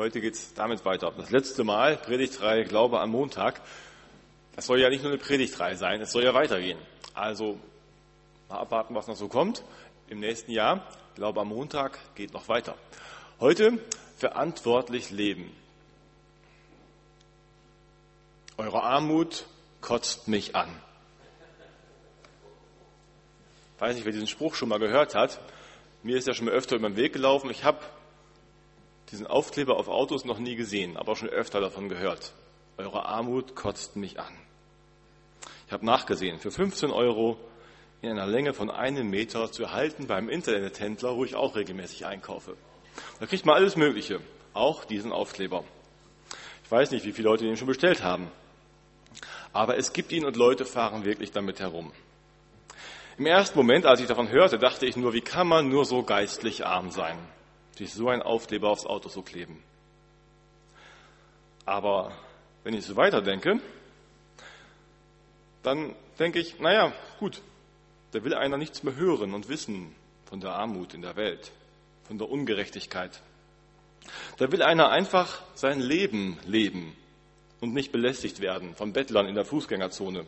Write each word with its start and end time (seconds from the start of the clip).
Heute 0.00 0.22
geht 0.22 0.32
es 0.32 0.54
damit 0.54 0.86
weiter. 0.86 1.12
Das 1.14 1.30
letzte 1.30 1.62
Mal, 1.62 1.98
Predigtreihe 1.98 2.64
Glaube 2.64 3.00
am 3.00 3.10
Montag. 3.10 3.60
Das 4.56 4.64
soll 4.64 4.80
ja 4.80 4.88
nicht 4.88 5.02
nur 5.02 5.12
eine 5.12 5.20
Predigtreihe 5.20 5.76
sein, 5.76 6.00
es 6.00 6.10
soll 6.10 6.24
ja 6.24 6.32
weitergehen. 6.32 6.78
Also 7.12 7.60
mal 8.48 8.60
abwarten, 8.60 8.94
was 8.94 9.08
noch 9.08 9.16
so 9.16 9.28
kommt. 9.28 9.62
Im 10.08 10.20
nächsten 10.20 10.52
Jahr, 10.52 10.86
Glaube 11.16 11.42
am 11.42 11.48
Montag, 11.48 11.98
geht 12.14 12.32
noch 12.32 12.48
weiter. 12.48 12.76
Heute 13.40 13.78
verantwortlich 14.16 15.10
leben. 15.10 15.54
Eure 18.56 18.82
Armut 18.82 19.44
kotzt 19.82 20.28
mich 20.28 20.56
an. 20.56 20.74
Ich 23.74 23.82
weiß 23.82 23.96
nicht, 23.96 24.06
wer 24.06 24.12
diesen 24.12 24.28
Spruch 24.28 24.54
schon 24.54 24.70
mal 24.70 24.78
gehört 24.78 25.14
hat. 25.14 25.42
Mir 26.02 26.16
ist 26.16 26.26
ja 26.26 26.32
schon 26.32 26.46
mal 26.46 26.54
öfter 26.54 26.76
über 26.76 26.88
den 26.88 26.96
Weg 26.96 27.12
gelaufen. 27.12 27.50
Ich 27.50 27.64
habe 27.64 27.80
diesen 29.10 29.26
Aufkleber 29.26 29.76
auf 29.76 29.88
Autos 29.88 30.24
noch 30.24 30.38
nie 30.38 30.56
gesehen, 30.56 30.96
aber 30.96 31.16
schon 31.16 31.28
öfter 31.28 31.60
davon 31.60 31.88
gehört. 31.88 32.32
Eure 32.76 33.06
Armut 33.06 33.54
kotzt 33.56 33.96
mich 33.96 34.18
an. 34.20 34.32
Ich 35.66 35.72
habe 35.72 35.86
nachgesehen, 35.86 36.38
für 36.38 36.50
15 36.50 36.90
Euro 36.90 37.36
in 38.02 38.10
einer 38.10 38.26
Länge 38.26 38.54
von 38.54 38.70
einem 38.70 39.10
Meter 39.10 39.52
zu 39.52 39.64
erhalten 39.64 40.06
beim 40.06 40.28
Internethändler, 40.28 41.16
wo 41.16 41.24
ich 41.24 41.34
auch 41.34 41.56
regelmäßig 41.56 42.06
einkaufe. 42.06 42.56
Da 43.18 43.26
kriegt 43.26 43.46
man 43.46 43.56
alles 43.56 43.76
Mögliche, 43.76 44.20
auch 44.54 44.84
diesen 44.84 45.12
Aufkleber. 45.12 45.64
Ich 46.64 46.70
weiß 46.70 46.90
nicht, 46.92 47.04
wie 47.04 47.12
viele 47.12 47.28
Leute 47.28 47.44
den 47.44 47.56
schon 47.56 47.66
bestellt 47.66 48.02
haben, 48.02 48.30
aber 49.52 49.76
es 49.76 49.92
gibt 49.92 50.12
ihn 50.12 50.24
und 50.24 50.36
Leute 50.36 50.64
fahren 50.64 51.04
wirklich 51.04 51.32
damit 51.32 51.60
herum. 51.60 51.92
Im 53.18 53.26
ersten 53.26 53.58
Moment, 53.58 53.84
als 53.84 54.00
ich 54.00 54.06
davon 54.06 54.30
hörte, 54.30 54.58
dachte 54.58 54.86
ich 54.86 54.96
nur, 54.96 55.12
wie 55.12 55.20
kann 55.20 55.46
man 55.46 55.68
nur 55.68 55.84
so 55.84 56.02
geistlich 56.02 56.64
arm 56.64 56.90
sein? 56.90 57.18
Sich 57.76 57.92
so 57.92 58.08
ein 58.08 58.22
Aufkleber 58.22 58.68
aufs 58.68 58.86
Auto 58.86 59.08
zu 59.08 59.22
kleben. 59.22 59.62
Aber 61.64 62.12
wenn 62.64 62.74
ich 62.74 62.84
so 62.84 62.96
weiterdenke, 62.96 63.60
dann 65.62 65.94
denke 66.18 66.38
ich, 66.38 66.58
naja, 66.58 66.92
gut, 67.18 67.42
da 68.12 68.24
will 68.24 68.34
einer 68.34 68.56
nichts 68.56 68.82
mehr 68.82 68.96
hören 68.96 69.34
und 69.34 69.48
wissen 69.48 69.94
von 70.24 70.40
der 70.40 70.52
Armut 70.52 70.94
in 70.94 71.02
der 71.02 71.16
Welt, 71.16 71.52
von 72.04 72.18
der 72.18 72.28
Ungerechtigkeit. 72.28 73.20
Da 74.38 74.50
will 74.50 74.62
einer 74.62 74.90
einfach 74.90 75.42
sein 75.54 75.80
Leben 75.80 76.38
leben 76.44 76.96
und 77.60 77.74
nicht 77.74 77.92
belästigt 77.92 78.40
werden 78.40 78.74
von 78.74 78.92
Bettlern 78.92 79.26
in 79.26 79.34
der 79.34 79.44
Fußgängerzone 79.44 80.26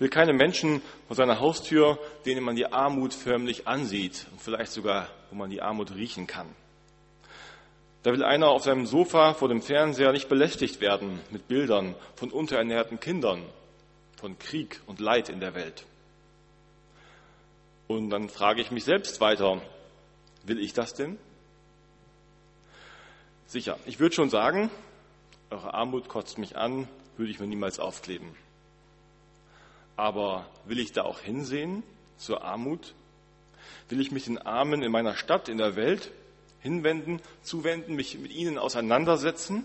will 0.00 0.08
keine 0.08 0.32
Menschen 0.32 0.82
vor 1.06 1.14
seiner 1.14 1.38
Haustür, 1.38 1.98
denen 2.24 2.42
man 2.42 2.56
die 2.56 2.66
Armut 2.66 3.14
förmlich 3.14 3.68
ansieht 3.68 4.26
und 4.32 4.40
vielleicht 4.40 4.72
sogar, 4.72 5.08
wo 5.30 5.36
man 5.36 5.50
die 5.50 5.62
Armut 5.62 5.94
riechen 5.94 6.26
kann. 6.26 6.48
Da 8.02 8.12
will 8.12 8.24
einer 8.24 8.48
auf 8.48 8.64
seinem 8.64 8.86
Sofa 8.86 9.34
vor 9.34 9.48
dem 9.48 9.60
Fernseher 9.60 10.12
nicht 10.12 10.28
belästigt 10.28 10.80
werden 10.80 11.20
mit 11.30 11.48
Bildern 11.48 11.94
von 12.16 12.30
unterernährten 12.30 12.98
Kindern, 12.98 13.42
von 14.16 14.38
Krieg 14.38 14.80
und 14.86 15.00
Leid 15.00 15.28
in 15.28 15.40
der 15.40 15.54
Welt. 15.54 15.84
Und 17.88 18.10
dann 18.10 18.28
frage 18.28 18.62
ich 18.62 18.70
mich 18.70 18.84
selbst 18.84 19.20
weiter, 19.20 19.60
will 20.44 20.58
ich 20.60 20.72
das 20.72 20.94
denn? 20.94 21.18
Sicher, 23.46 23.78
ich 23.84 23.98
würde 23.98 24.14
schon 24.14 24.30
sagen, 24.30 24.70
eure 25.50 25.74
Armut 25.74 26.08
kotzt 26.08 26.38
mich 26.38 26.56
an, 26.56 26.88
würde 27.16 27.32
ich 27.32 27.40
mir 27.40 27.48
niemals 27.48 27.80
aufkleben. 27.80 28.34
Aber 29.96 30.46
will 30.64 30.78
ich 30.78 30.92
da 30.92 31.02
auch 31.02 31.18
hinsehen 31.18 31.82
zur 32.16 32.44
Armut? 32.44 32.94
Will 33.88 34.00
ich 34.00 34.10
mich 34.10 34.24
den 34.24 34.38
Armen 34.38 34.82
in 34.82 34.92
meiner 34.92 35.16
Stadt, 35.16 35.48
in 35.48 35.58
der 35.58 35.76
Welt 35.76 36.10
hinwenden, 36.60 37.20
zuwenden, 37.42 37.94
mich 37.94 38.18
mit 38.18 38.32
ihnen 38.32 38.58
auseinandersetzen? 38.58 39.64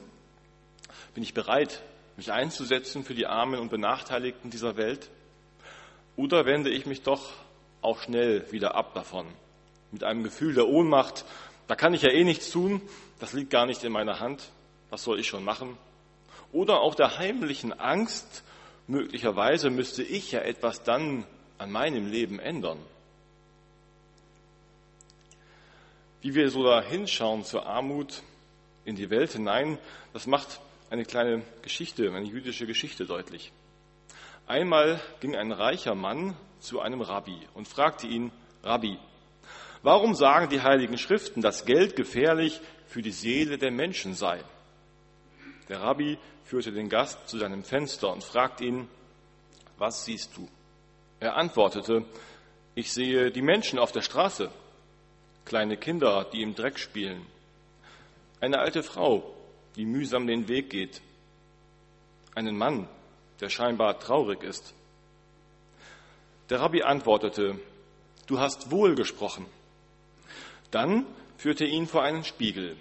Bin 1.13 1.23
ich 1.23 1.33
bereit, 1.33 1.81
mich 2.17 2.31
einzusetzen 2.31 3.03
für 3.03 3.13
die 3.13 3.27
Armen 3.27 3.59
und 3.59 3.69
Benachteiligten 3.69 4.49
dieser 4.49 4.77
Welt? 4.77 5.09
Oder 6.15 6.45
wende 6.45 6.69
ich 6.69 6.85
mich 6.85 7.01
doch 7.01 7.31
auch 7.81 7.99
schnell 8.01 8.51
wieder 8.51 8.75
ab 8.75 8.93
davon, 8.93 9.27
mit 9.91 10.03
einem 10.03 10.23
Gefühl 10.23 10.53
der 10.53 10.67
Ohnmacht, 10.67 11.25
da 11.67 11.75
kann 11.75 11.93
ich 11.93 12.01
ja 12.01 12.11
eh 12.11 12.23
nichts 12.23 12.49
tun, 12.49 12.81
das 13.19 13.33
liegt 13.33 13.49
gar 13.49 13.65
nicht 13.65 13.83
in 13.83 13.91
meiner 13.91 14.19
Hand, 14.19 14.49
was 14.89 15.03
soll 15.03 15.19
ich 15.19 15.27
schon 15.27 15.43
machen? 15.43 15.77
Oder 16.51 16.79
auch 16.79 16.95
der 16.95 17.17
heimlichen 17.17 17.73
Angst 17.73 18.43
möglicherweise 18.87 19.69
müsste 19.69 20.03
ich 20.03 20.31
ja 20.31 20.39
etwas 20.39 20.83
dann 20.83 21.25
an 21.57 21.71
meinem 21.71 22.09
Leben 22.09 22.39
ändern. 22.39 22.77
Wie 26.25 26.33
wir 26.33 26.49
so 26.49 26.63
da 26.63 26.81
hinschauen 26.81 27.43
zur 27.43 27.67
Armut 27.67 28.23
in 28.83 28.95
die 28.95 29.11
Welt 29.11 29.33
hinein, 29.33 29.77
das 30.11 30.25
macht 30.25 30.59
eine 30.89 31.05
kleine 31.05 31.43
Geschichte, 31.61 32.11
eine 32.11 32.25
jüdische 32.25 32.65
Geschichte 32.65 33.05
deutlich. 33.05 33.51
Einmal 34.47 34.99
ging 35.19 35.35
ein 35.35 35.51
reicher 35.51 35.93
Mann 35.93 36.35
zu 36.59 36.81
einem 36.81 37.01
Rabbi 37.01 37.37
und 37.53 37.67
fragte 37.67 38.07
ihn, 38.07 38.31
Rabbi, 38.63 38.97
warum 39.83 40.15
sagen 40.15 40.49
die 40.49 40.63
heiligen 40.63 40.97
Schriften, 40.97 41.43
dass 41.43 41.63
Geld 41.63 41.95
gefährlich 41.95 42.59
für 42.87 43.03
die 43.03 43.11
Seele 43.11 43.59
der 43.59 43.69
Menschen 43.69 44.15
sei? 44.15 44.43
Der 45.69 45.81
Rabbi 45.81 46.17
führte 46.43 46.71
den 46.71 46.89
Gast 46.89 47.29
zu 47.29 47.37
seinem 47.37 47.63
Fenster 47.63 48.11
und 48.11 48.23
fragte 48.23 48.65
ihn, 48.65 48.87
was 49.77 50.05
siehst 50.05 50.35
du? 50.35 50.49
Er 51.19 51.35
antwortete, 51.35 52.03
ich 52.73 52.91
sehe 52.91 53.29
die 53.29 53.43
Menschen 53.43 53.77
auf 53.77 53.91
der 53.91 54.01
Straße, 54.01 54.49
kleine 55.45 55.77
Kinder, 55.77 56.25
die 56.31 56.41
im 56.41 56.55
Dreck 56.55 56.79
spielen, 56.79 57.25
eine 58.41 58.59
alte 58.59 58.83
Frau, 58.83 59.33
die 59.75 59.85
mühsam 59.85 60.27
den 60.27 60.47
Weg 60.47 60.69
geht, 60.69 61.01
einen 62.35 62.57
Mann, 62.57 62.87
der 63.39 63.49
scheinbar 63.49 63.99
traurig 63.99 64.43
ist. 64.43 64.73
Der 66.49 66.59
Rabbi 66.59 66.83
antwortete, 66.83 67.59
du 68.27 68.39
hast 68.39 68.71
wohl 68.71 68.95
gesprochen. 68.95 69.45
Dann 70.71 71.05
führte 71.37 71.65
ihn 71.65 71.87
vor 71.87 72.03
einen 72.03 72.23
Spiegel. 72.23 72.75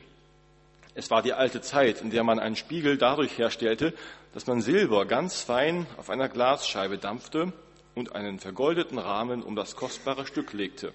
Es 0.95 1.11
war 1.11 1.23
die 1.23 1.33
alte 1.33 1.61
Zeit, 1.61 2.01
in 2.01 2.11
der 2.11 2.25
man 2.25 2.39
einen 2.39 2.57
Spiegel 2.57 2.99
dadurch 2.99 3.39
herstellte, 3.39 3.95
dass 4.33 4.47
man 4.47 4.61
Silber 4.61 5.07
ganz 5.07 5.41
fein 5.41 5.87
auf 5.97 6.11
einer 6.11 6.29
Glasscheibe 6.29 6.99
dampfte 6.99 7.53
und 7.95 8.15
einen 8.15 8.39
vergoldeten 8.39 8.99
Rahmen 8.99 9.43
um 9.43 9.57
das 9.57 9.77
kostbare 9.77 10.27
Stück 10.27 10.53
legte. 10.53 10.93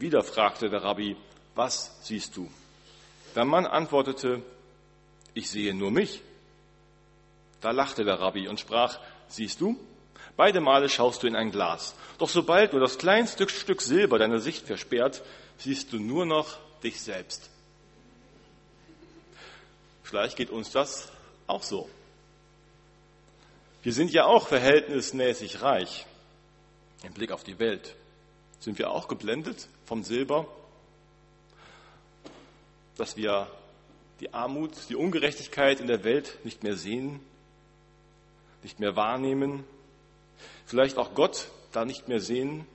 Wieder 0.00 0.22
fragte 0.22 0.70
der 0.70 0.82
Rabbi, 0.82 1.14
was 1.54 1.94
siehst 2.02 2.34
du? 2.34 2.50
Der 3.36 3.44
Mann 3.44 3.66
antwortete, 3.66 4.42
ich 5.34 5.50
sehe 5.50 5.74
nur 5.74 5.90
mich. 5.90 6.22
Da 7.60 7.70
lachte 7.70 8.02
der 8.02 8.18
Rabbi 8.18 8.48
und 8.48 8.58
sprach, 8.58 8.98
siehst 9.28 9.60
du, 9.60 9.78
beide 10.38 10.62
Male 10.62 10.88
schaust 10.88 11.22
du 11.22 11.26
in 11.26 11.36
ein 11.36 11.50
Glas. 11.50 11.94
Doch 12.16 12.30
sobald 12.30 12.72
nur 12.72 12.80
das 12.80 12.96
kleinste 12.96 13.46
Stück 13.50 13.82
Silber 13.82 14.18
deine 14.18 14.40
Sicht 14.40 14.66
versperrt, 14.66 15.22
siehst 15.58 15.92
du 15.92 15.98
nur 15.98 16.24
noch 16.24 16.58
dich 16.82 16.98
selbst. 16.98 17.50
Vielleicht 20.02 20.38
geht 20.38 20.48
uns 20.48 20.70
das 20.70 21.12
auch 21.46 21.62
so. 21.62 21.90
Wir 23.82 23.92
sind 23.92 24.12
ja 24.12 24.24
auch 24.24 24.48
verhältnismäßig 24.48 25.60
reich 25.60 26.06
im 27.02 27.12
Blick 27.12 27.32
auf 27.32 27.44
die 27.44 27.58
Welt. 27.58 27.94
Sind 28.60 28.78
wir 28.78 28.90
auch 28.92 29.06
geblendet 29.06 29.68
vom 29.90 30.04
Silber, 30.04 30.46
dass 32.96 33.16
wir 33.16 33.48
die 34.20 34.32
Armut, 34.32 34.70
die 34.88 34.94
Ungerechtigkeit 34.94 35.80
in 35.80 35.88
der 35.88 36.04
Welt 36.04 36.38
nicht 36.44 36.62
mehr 36.62 36.76
sehen, 36.76 37.18
nicht 38.62 38.78
mehr 38.78 38.94
wahrnehmen, 38.94 39.64
vielleicht 40.64 40.96
auch 40.96 41.16
Gott 41.16 41.48
da 41.72 41.84
nicht 41.84 42.06
mehr 42.06 42.20
sehen, 42.20 42.68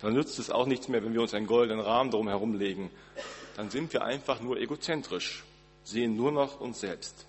dann 0.00 0.14
nützt 0.14 0.38
es 0.38 0.50
auch 0.52 0.66
nichts 0.66 0.86
mehr, 0.86 1.02
wenn 1.02 1.14
wir 1.14 1.20
uns 1.20 1.34
einen 1.34 1.48
goldenen 1.48 1.80
Rahmen 1.84 2.12
darum 2.12 2.28
herumlegen. 2.28 2.88
Dann 3.56 3.68
sind 3.68 3.92
wir 3.92 4.04
einfach 4.04 4.40
nur 4.40 4.58
egozentrisch 4.58 5.42
sehen 5.82 6.14
nur 6.14 6.30
noch 6.30 6.60
uns 6.60 6.78
selbst. 6.78 7.26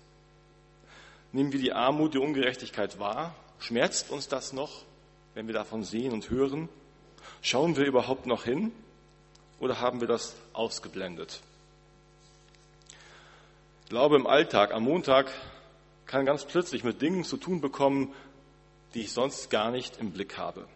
Nehmen 1.32 1.50
wir 1.50 1.58
die 1.58 1.72
Armut, 1.72 2.14
die 2.14 2.18
Ungerechtigkeit 2.18 3.00
wahr? 3.00 3.34
Schmerzt 3.58 4.12
uns 4.12 4.28
das 4.28 4.52
noch, 4.52 4.84
wenn 5.34 5.48
wir 5.48 5.54
davon 5.54 5.82
sehen 5.82 6.12
und 6.12 6.30
hören? 6.30 6.68
Schauen 7.44 7.76
wir 7.76 7.84
überhaupt 7.84 8.24
noch 8.24 8.44
hin 8.44 8.72
oder 9.60 9.78
haben 9.78 10.00
wir 10.00 10.08
das 10.08 10.34
ausgeblendet? 10.54 11.42
Glaube 13.90 14.16
im 14.16 14.26
Alltag, 14.26 14.72
am 14.72 14.84
Montag, 14.84 15.30
kann 16.06 16.24
ganz 16.24 16.46
plötzlich 16.46 16.84
mit 16.84 17.02
Dingen 17.02 17.22
zu 17.22 17.36
tun 17.36 17.60
bekommen, 17.60 18.14
die 18.94 19.02
ich 19.02 19.12
sonst 19.12 19.50
gar 19.50 19.70
nicht 19.70 19.98
im 19.98 20.12
Blick 20.12 20.38
habe. 20.38 20.66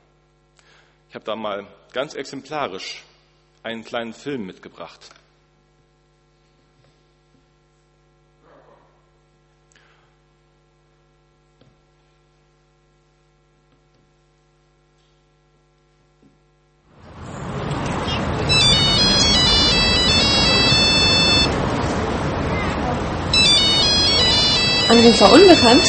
Ich 1.09 1.15
habe 1.15 1.25
da 1.25 1.37
mal 1.37 1.67
ganz 1.95 2.13
exemplarisch 2.13 3.03
einen 3.63 3.83
kleinen 3.83 4.13
Film 4.13 4.45
mitgebracht. 4.45 5.09
Anrufer 24.99 25.33
unbekannt. 25.33 25.85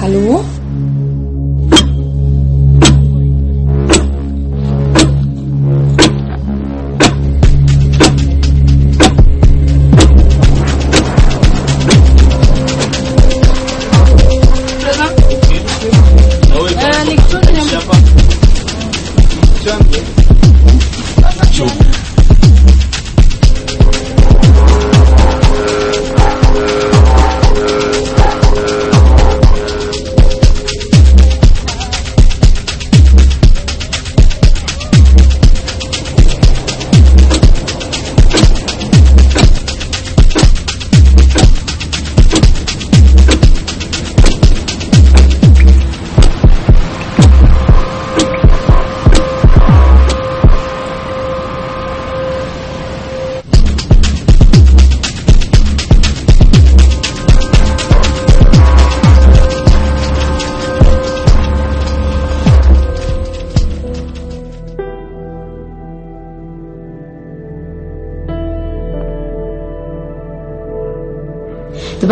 Hallo? 0.00 0.44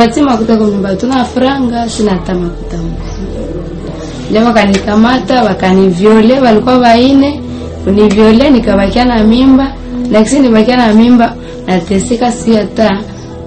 Tupatie 0.00 0.22
makuta 0.22 0.56
kwa 0.56 0.66
nyumba, 0.66 0.96
tuna 0.96 1.24
franga, 1.24 1.88
sina 1.88 2.10
hata 2.12 2.34
makuta. 2.34 2.76
Leo 4.32 4.44
wakanikamata 4.44 5.42
wakaniviole, 5.44 6.40
walikuwa 6.40 6.78
waine 6.78 7.40
univyole 7.86 8.50
nikabakia 8.50 9.04
na 9.04 9.24
mimba, 9.24 9.72
lakini 10.10 10.40
nibakia 10.40 10.76
na 10.76 10.94
mimba 10.94 11.34
nateseka, 11.66 12.32
si 12.32 12.54
hata 12.54 12.98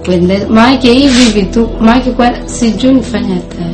kwende 0.04 0.46
maake 0.50 0.92
hivi 0.92 1.24
vitu 1.40 1.68
maake 1.80 2.10
kwa 2.10 2.30
sijui 2.46 2.94
nifanya 2.94 3.34
hata 3.34 3.64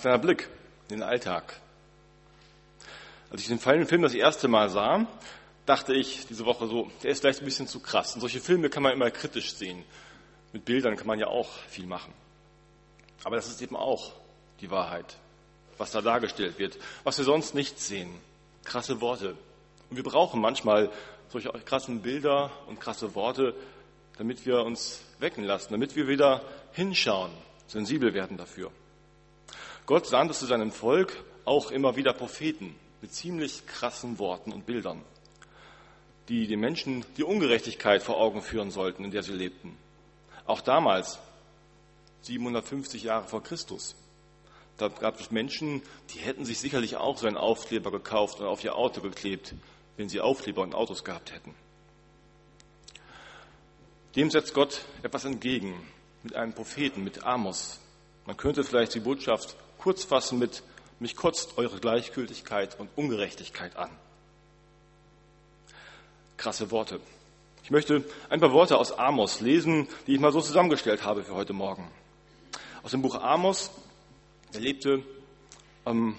kleiner 0.00 0.18
Blick 0.18 0.48
in 0.88 0.96
den 0.96 1.02
Alltag. 1.02 1.60
Als 3.30 3.42
ich 3.42 3.48
den 3.48 3.58
Film 3.58 4.02
das 4.02 4.14
erste 4.14 4.48
Mal 4.48 4.70
sah, 4.70 5.06
dachte 5.66 5.94
ich 5.94 6.26
diese 6.26 6.46
Woche 6.46 6.68
so, 6.68 6.90
der 7.02 7.10
ist 7.10 7.20
vielleicht 7.20 7.40
ein 7.40 7.44
bisschen 7.44 7.66
zu 7.66 7.80
krass. 7.80 8.14
Und 8.14 8.20
solche 8.20 8.40
Filme 8.40 8.70
kann 8.70 8.82
man 8.82 8.92
immer 8.92 9.10
kritisch 9.10 9.54
sehen. 9.54 9.84
Mit 10.52 10.64
Bildern 10.64 10.96
kann 10.96 11.06
man 11.06 11.18
ja 11.18 11.26
auch 11.26 11.50
viel 11.68 11.86
machen. 11.86 12.14
Aber 13.24 13.36
das 13.36 13.48
ist 13.48 13.60
eben 13.60 13.76
auch 13.76 14.12
die 14.60 14.70
Wahrheit, 14.70 15.16
was 15.76 15.90
da 15.90 16.00
dargestellt 16.00 16.58
wird, 16.58 16.78
was 17.02 17.18
wir 17.18 17.24
sonst 17.24 17.54
nicht 17.54 17.80
sehen. 17.80 18.10
Krasse 18.64 19.00
Worte. 19.00 19.36
Und 19.90 19.96
wir 19.96 20.04
brauchen 20.04 20.40
manchmal 20.40 20.90
solche 21.28 21.50
krassen 21.50 22.02
Bilder 22.02 22.50
und 22.68 22.80
krasse 22.80 23.14
Worte, 23.14 23.54
damit 24.16 24.46
wir 24.46 24.62
uns 24.62 25.02
wecken 25.18 25.44
lassen, 25.44 25.72
damit 25.72 25.96
wir 25.96 26.08
wieder 26.08 26.42
hinschauen, 26.72 27.32
sensibel 27.66 28.14
werden 28.14 28.36
dafür. 28.36 28.70
Gott 29.86 30.06
sandte 30.06 30.34
zu 30.34 30.46
seinem 30.46 30.72
Volk 30.72 31.24
auch 31.44 31.70
immer 31.70 31.94
wieder 31.94 32.12
Propheten 32.12 32.74
mit 33.00 33.14
ziemlich 33.14 33.66
krassen 33.66 34.18
Worten 34.18 34.52
und 34.52 34.66
Bildern, 34.66 35.00
die 36.28 36.48
den 36.48 36.58
Menschen 36.58 37.04
die 37.16 37.22
Ungerechtigkeit 37.22 38.02
vor 38.02 38.16
Augen 38.16 38.42
führen 38.42 38.72
sollten, 38.72 39.04
in 39.04 39.12
der 39.12 39.22
sie 39.22 39.32
lebten. 39.32 39.78
Auch 40.44 40.60
damals, 40.60 41.20
750 42.22 43.04
Jahre 43.04 43.28
vor 43.28 43.44
Christus, 43.44 43.94
da 44.76 44.88
gab 44.88 45.20
es 45.20 45.30
Menschen, 45.30 45.82
die 46.12 46.18
hätten 46.18 46.44
sich 46.44 46.58
sicherlich 46.58 46.96
auch 46.96 47.16
so 47.16 47.28
einen 47.28 47.36
Aufkleber 47.36 47.92
gekauft 47.92 48.40
und 48.40 48.46
auf 48.46 48.64
ihr 48.64 48.74
Auto 48.74 49.00
geklebt, 49.00 49.54
wenn 49.96 50.08
sie 50.08 50.20
Aufkleber 50.20 50.62
und 50.62 50.74
Autos 50.74 51.04
gehabt 51.04 51.32
hätten. 51.32 51.54
Dem 54.16 54.32
setzt 54.32 54.52
Gott 54.52 54.84
etwas 55.04 55.24
entgegen 55.24 55.74
mit 56.24 56.34
einem 56.34 56.54
Propheten, 56.54 57.04
mit 57.04 57.22
Amos. 57.22 57.80
Man 58.26 58.36
könnte 58.36 58.64
vielleicht 58.64 58.94
die 58.94 59.00
Botschaft 59.00 59.56
kurz 59.86 60.02
fassen 60.02 60.40
mit, 60.40 60.64
mich 60.98 61.14
kotzt 61.14 61.58
eure 61.58 61.78
Gleichgültigkeit 61.78 62.76
und 62.80 62.90
Ungerechtigkeit 62.96 63.76
an. 63.76 63.88
Krasse 66.36 66.72
Worte. 66.72 66.98
Ich 67.62 67.70
möchte 67.70 68.02
ein 68.28 68.40
paar 68.40 68.50
Worte 68.50 68.78
aus 68.78 68.90
Amos 68.90 69.40
lesen, 69.40 69.86
die 70.08 70.14
ich 70.14 70.20
mal 70.20 70.32
so 70.32 70.40
zusammengestellt 70.40 71.04
habe 71.04 71.22
für 71.22 71.34
heute 71.36 71.52
Morgen. 71.52 71.88
Aus 72.82 72.90
dem 72.90 73.02
Buch 73.02 73.14
Amos, 73.14 73.70
er 74.52 74.58
lebte 74.58 75.04
ähm, 75.86 76.16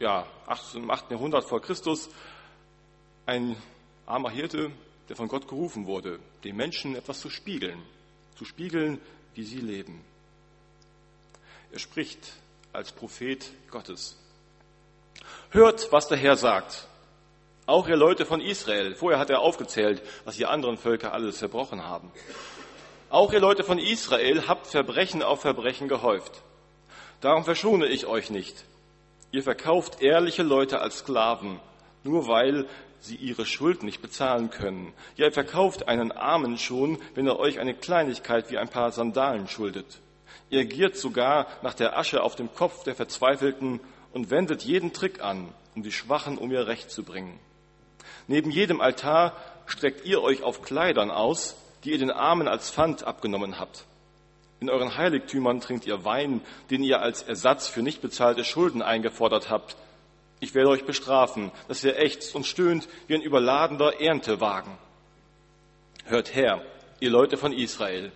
ja, 0.00 0.26
im 0.74 0.90
8. 0.90 1.12
Jahrhundert 1.12 1.44
vor 1.44 1.62
Christus, 1.62 2.08
ein 3.26 3.54
armer 4.06 4.30
Hirte, 4.30 4.72
der 5.08 5.14
von 5.14 5.28
Gott 5.28 5.46
gerufen 5.46 5.86
wurde, 5.86 6.18
den 6.42 6.56
Menschen 6.56 6.96
etwas 6.96 7.20
zu 7.20 7.30
spiegeln, 7.30 7.80
zu 8.36 8.44
spiegeln, 8.44 9.00
wie 9.36 9.44
sie 9.44 9.60
leben. 9.60 10.04
Er 11.70 11.78
spricht 11.78 12.32
als 12.74 12.92
Prophet 12.92 13.50
Gottes. 13.70 14.18
Hört, 15.50 15.92
was 15.92 16.08
der 16.08 16.18
Herr 16.18 16.36
sagt. 16.36 16.88
Auch 17.66 17.88
ihr 17.88 17.96
Leute 17.96 18.26
von 18.26 18.40
Israel. 18.40 18.94
Vorher 18.94 19.18
hat 19.18 19.30
er 19.30 19.40
aufgezählt, 19.40 20.02
was 20.24 20.36
die 20.36 20.46
anderen 20.46 20.76
Völker 20.76 21.12
alles 21.12 21.38
verbrochen 21.38 21.82
haben. 21.82 22.10
Auch 23.08 23.32
ihr 23.32 23.40
Leute 23.40 23.64
von 23.64 23.78
Israel 23.78 24.48
habt 24.48 24.66
Verbrechen 24.66 25.22
auf 25.22 25.40
Verbrechen 25.40 25.88
gehäuft. 25.88 26.42
Darum 27.20 27.44
verschone 27.44 27.86
ich 27.86 28.06
euch 28.06 28.30
nicht. 28.30 28.64
Ihr 29.30 29.42
verkauft 29.42 30.02
ehrliche 30.02 30.42
Leute 30.42 30.80
als 30.80 30.98
Sklaven, 30.98 31.60
nur 32.02 32.28
weil 32.28 32.66
sie 33.00 33.16
ihre 33.16 33.46
Schuld 33.46 33.82
nicht 33.82 34.02
bezahlen 34.02 34.50
können. 34.50 34.92
Ihr 35.16 35.32
verkauft 35.32 35.88
einen 35.88 36.12
Armen 36.12 36.58
schon, 36.58 36.98
wenn 37.14 37.26
er 37.26 37.38
euch 37.38 37.60
eine 37.60 37.74
Kleinigkeit 37.74 38.50
wie 38.50 38.58
ein 38.58 38.68
paar 38.68 38.92
Sandalen 38.92 39.48
schuldet. 39.48 40.00
Ihr 40.50 40.64
giert 40.64 40.96
sogar 40.96 41.46
nach 41.62 41.74
der 41.74 41.98
Asche 41.98 42.22
auf 42.22 42.36
dem 42.36 42.54
Kopf 42.54 42.84
der 42.84 42.94
Verzweifelten 42.94 43.80
und 44.12 44.30
wendet 44.30 44.62
jeden 44.62 44.92
Trick 44.92 45.22
an, 45.22 45.48
um 45.74 45.82
die 45.82 45.92
Schwachen 45.92 46.38
um 46.38 46.50
ihr 46.50 46.66
Recht 46.66 46.90
zu 46.90 47.02
bringen. 47.02 47.38
Neben 48.26 48.50
jedem 48.50 48.80
Altar 48.80 49.36
streckt 49.66 50.06
ihr 50.06 50.22
euch 50.22 50.42
auf 50.42 50.62
Kleidern 50.62 51.10
aus, 51.10 51.56
die 51.84 51.90
ihr 51.92 51.98
den 51.98 52.10
Armen 52.10 52.48
als 52.48 52.70
Pfand 52.70 53.04
abgenommen 53.04 53.58
habt. 53.58 53.84
In 54.60 54.70
euren 54.70 54.96
Heiligtümern 54.96 55.60
trinkt 55.60 55.86
ihr 55.86 56.04
Wein, 56.04 56.40
den 56.70 56.82
ihr 56.82 57.02
als 57.02 57.22
Ersatz 57.22 57.68
für 57.68 57.82
nicht 57.82 58.00
bezahlte 58.00 58.44
Schulden 58.44 58.80
eingefordert 58.80 59.50
habt. 59.50 59.76
Ich 60.40 60.54
werde 60.54 60.70
euch 60.70 60.84
bestrafen, 60.84 61.50
dass 61.68 61.84
ihr 61.84 61.98
ächzt 61.98 62.34
und 62.34 62.46
stöhnt 62.46 62.88
wie 63.06 63.14
ein 63.14 63.22
überladener 63.22 64.00
Erntewagen. 64.00 64.72
Hört 66.04 66.34
her, 66.34 66.62
ihr 67.00 67.10
Leute 67.10 67.36
von 67.36 67.52
Israel. 67.52 68.12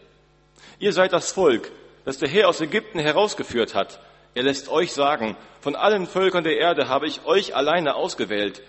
Ihr 0.79 0.93
seid 0.93 1.13
das 1.13 1.33
Volk, 1.33 1.71
das 2.09 2.17
der 2.17 2.29
Herr 2.31 2.49
aus 2.49 2.63
Ägypten 2.63 2.99
herausgeführt 3.01 3.75
hat. 3.75 4.01
Er 4.33 4.43
lässt 4.43 4.71
euch 4.71 4.95
sagen, 4.95 5.37
von 5.61 5.77
allen 5.77 6.07
Völkern 6.07 6.43
der 6.43 6.57
Erde 6.57 6.89
habe 6.89 7.07
ich 7.07 7.27
euch 7.27 7.55
alleine 7.55 7.97
ausgewählt. 7.97 8.63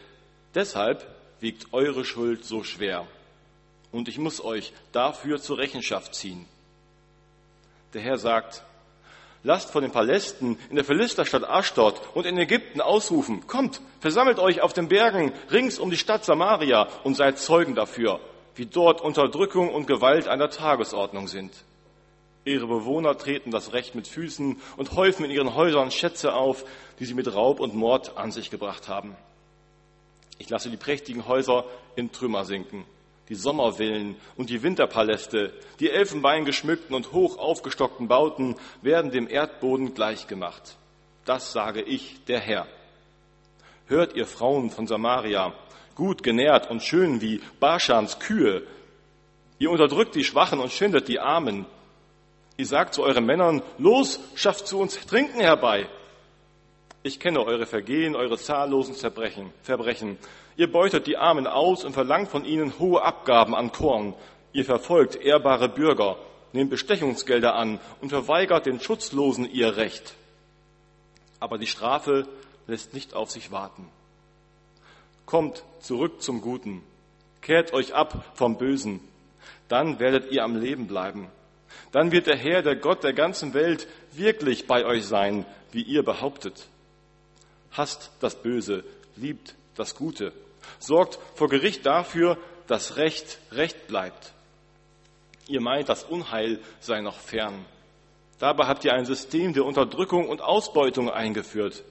Deshalb 0.56 1.08
wiegt 1.40 1.68
eure 1.72 2.04
Schuld 2.04 2.44
so 2.44 2.66
schwer. 2.66 3.08
Und 3.94 4.10
ich 4.10 4.18
muss 4.18 4.44
euch 4.44 4.74
dafür 4.92 5.40
zur 5.40 5.58
Rechenschaft 5.58 6.16
ziehen. 6.16 6.48
Der 7.94 8.02
Herr 8.02 8.18
sagt, 8.18 8.62
lasst 9.44 9.72
von 9.72 9.84
den 9.84 9.94
Palästen 9.94 10.60
in 10.70 10.76
der 10.76 10.84
Philisterstadt 10.84 11.46
Aschdod 11.46 12.02
und 12.16 12.26
in 12.26 12.38
Ägypten 12.38 12.82
ausrufen, 12.82 13.48
kommt, 13.48 13.80
versammelt 14.02 14.40
euch 14.40 14.60
auf 14.60 14.74
den 14.74 14.90
Bergen 14.90 15.32
rings 15.50 15.80
um 15.80 15.90
die 15.90 15.96
Stadt 15.96 16.26
Samaria 16.26 16.90
und 17.06 17.16
seid 17.16 17.40
Zeugen 17.40 17.74
dafür. 17.74 18.20
wie 18.56 18.66
dort 18.66 19.00
Unterdrückung 19.00 19.74
und 19.74 19.88
Gewalt 19.88 20.28
an 20.28 20.40
der 20.40 20.50
Tagesordnung 20.50 21.30
sind. 21.30 21.54
Ihre 22.46 22.68
Bewohner 22.68 23.18
treten 23.18 23.52
das 23.52 23.74
Recht 23.74 23.96
mit 23.96 24.08
Füßen 24.08 24.60
und 24.78 24.92
häufen 24.94 25.26
in 25.26 25.32
ihren 25.32 25.56
Häusern 25.56 25.92
Schätze 25.92 26.34
auf, 26.34 26.66
die 27.00 27.06
sie 27.06 27.14
mit 27.14 27.34
Raub 27.34 27.60
und 27.60 27.76
Mord 27.76 28.18
an 28.18 28.32
sich 28.32 28.50
gebracht 28.50 28.88
haben. 28.88 29.16
Ich 30.38 30.50
lasse 30.50 30.70
die 30.70 30.78
prächtigen 30.78 31.28
Häuser 31.28 31.66
in 31.96 32.12
Trümmer 32.12 32.46
sinken, 32.46 32.86
die 33.28 33.36
Sommervillen 33.36 34.16
und 34.38 34.50
die 34.50 34.64
Winterpaläste, 34.64 35.54
die 35.80 35.90
Elfenbein 35.90 36.46
geschmückten 36.46 36.96
und 36.96 37.12
hoch 37.12 37.38
aufgestockten 37.38 38.08
Bauten 38.08 38.56
werden 38.82 39.12
dem 39.12 39.30
Erdboden 39.30 39.94
gleichgemacht. 39.94 40.78
Das 41.26 41.52
sage 41.52 41.82
ich, 41.82 42.24
der 42.26 42.40
Herr. 42.40 42.68
Hört 43.88 44.16
ihr 44.16 44.26
Frauen 44.26 44.72
von 44.72 44.88
Samaria, 44.88 45.54
gut 45.94 46.24
genährt 46.24 46.72
und 46.72 46.82
schön 46.82 47.22
wie 47.22 47.42
Barschans 47.60 48.20
Kühe. 48.20 48.64
Ihr 49.60 49.70
unterdrückt 49.70 50.16
die 50.16 50.24
Schwachen 50.24 50.60
und 50.60 50.72
schindet 50.72 51.10
die 51.10 51.20
Armen. 51.20 51.66
Ihr 52.60 52.66
sagt 52.66 52.94
zu 52.94 53.04
euren 53.04 53.26
Männern, 53.26 53.62
los, 53.78 54.20
schafft 54.36 54.68
zu 54.68 54.82
uns 54.82 55.00
Trinken 55.08 55.40
herbei. 55.40 55.88
Ich 57.04 57.22
kenne 57.22 57.42
eure 57.42 57.66
Vergehen, 57.66 58.18
eure 58.18 58.38
zahllosen 58.38 58.96
Zerbrechen, 58.96 59.54
Verbrechen. 59.64 60.18
Ihr 60.58 60.70
beutet 60.70 61.08
die 61.08 61.16
Armen 61.16 61.48
aus 61.48 61.86
und 61.86 61.94
verlangt 61.94 62.28
von 62.28 62.44
ihnen 62.44 62.78
hohe 62.78 63.02
Abgaben 63.02 63.56
an 63.56 63.72
Korn. 63.72 64.14
Ihr 64.52 64.66
verfolgt 64.66 65.16
ehrbare 65.16 65.70
Bürger, 65.70 66.18
nehmt 66.52 66.70
Bestechungsgelder 66.70 67.56
an 67.56 67.80
und 68.02 68.10
verweigert 68.10 68.66
den 68.66 68.82
Schutzlosen 68.82 69.50
ihr 69.50 69.78
Recht. 69.78 70.16
Aber 71.40 71.60
die 71.60 71.66
Strafe 71.66 72.28
lässt 72.68 72.94
nicht 72.94 73.14
auf 73.14 73.32
sich 73.32 73.54
warten. 73.54 73.88
Kommt 75.26 75.64
zurück 75.80 76.22
zum 76.22 76.42
Guten, 76.42 76.84
kehrt 77.42 77.72
euch 77.72 77.94
ab 77.94 78.26
vom 78.34 78.58
Bösen, 78.58 79.00
dann 79.70 80.00
werdet 80.00 80.30
ihr 80.34 80.44
am 80.44 80.58
Leben 80.58 80.88
bleiben. 80.88 81.30
Dann 81.92 82.12
wird 82.12 82.28
der 82.28 82.38
Herr, 82.38 82.62
der 82.62 82.76
Gott 82.76 83.04
der 83.04 83.14
ganzen 83.14 83.54
Welt, 83.54 83.88
wirklich 84.12 84.68
bei 84.68 84.86
euch 84.86 85.06
sein, 85.06 85.46
wie 85.72 85.82
ihr 85.82 86.04
behauptet. 86.04 86.68
Hasst 87.72 88.12
das 88.20 88.36
Böse, 88.36 88.84
liebt 89.16 89.56
das 89.76 89.96
Gute, 89.96 90.34
sorgt 90.80 91.20
vor 91.36 91.50
Gericht 91.50 91.86
dafür, 91.86 92.38
dass 92.68 92.98
Recht 92.98 93.40
Recht 93.52 93.88
bleibt. 93.88 94.34
Ihr 95.48 95.62
meint, 95.62 95.90
das 95.90 96.04
Unheil 96.04 96.60
sei 96.80 97.02
noch 97.02 97.18
fern. 97.18 97.66
Dabei 98.38 98.68
habt 98.68 98.86
ihr 98.86 98.94
ein 98.94 99.06
System 99.06 99.54
der 99.54 99.66
Unterdrückung 99.66 100.30
und 100.30 100.42
Ausbeutung 100.42 101.10
eingeführt. 101.10 101.84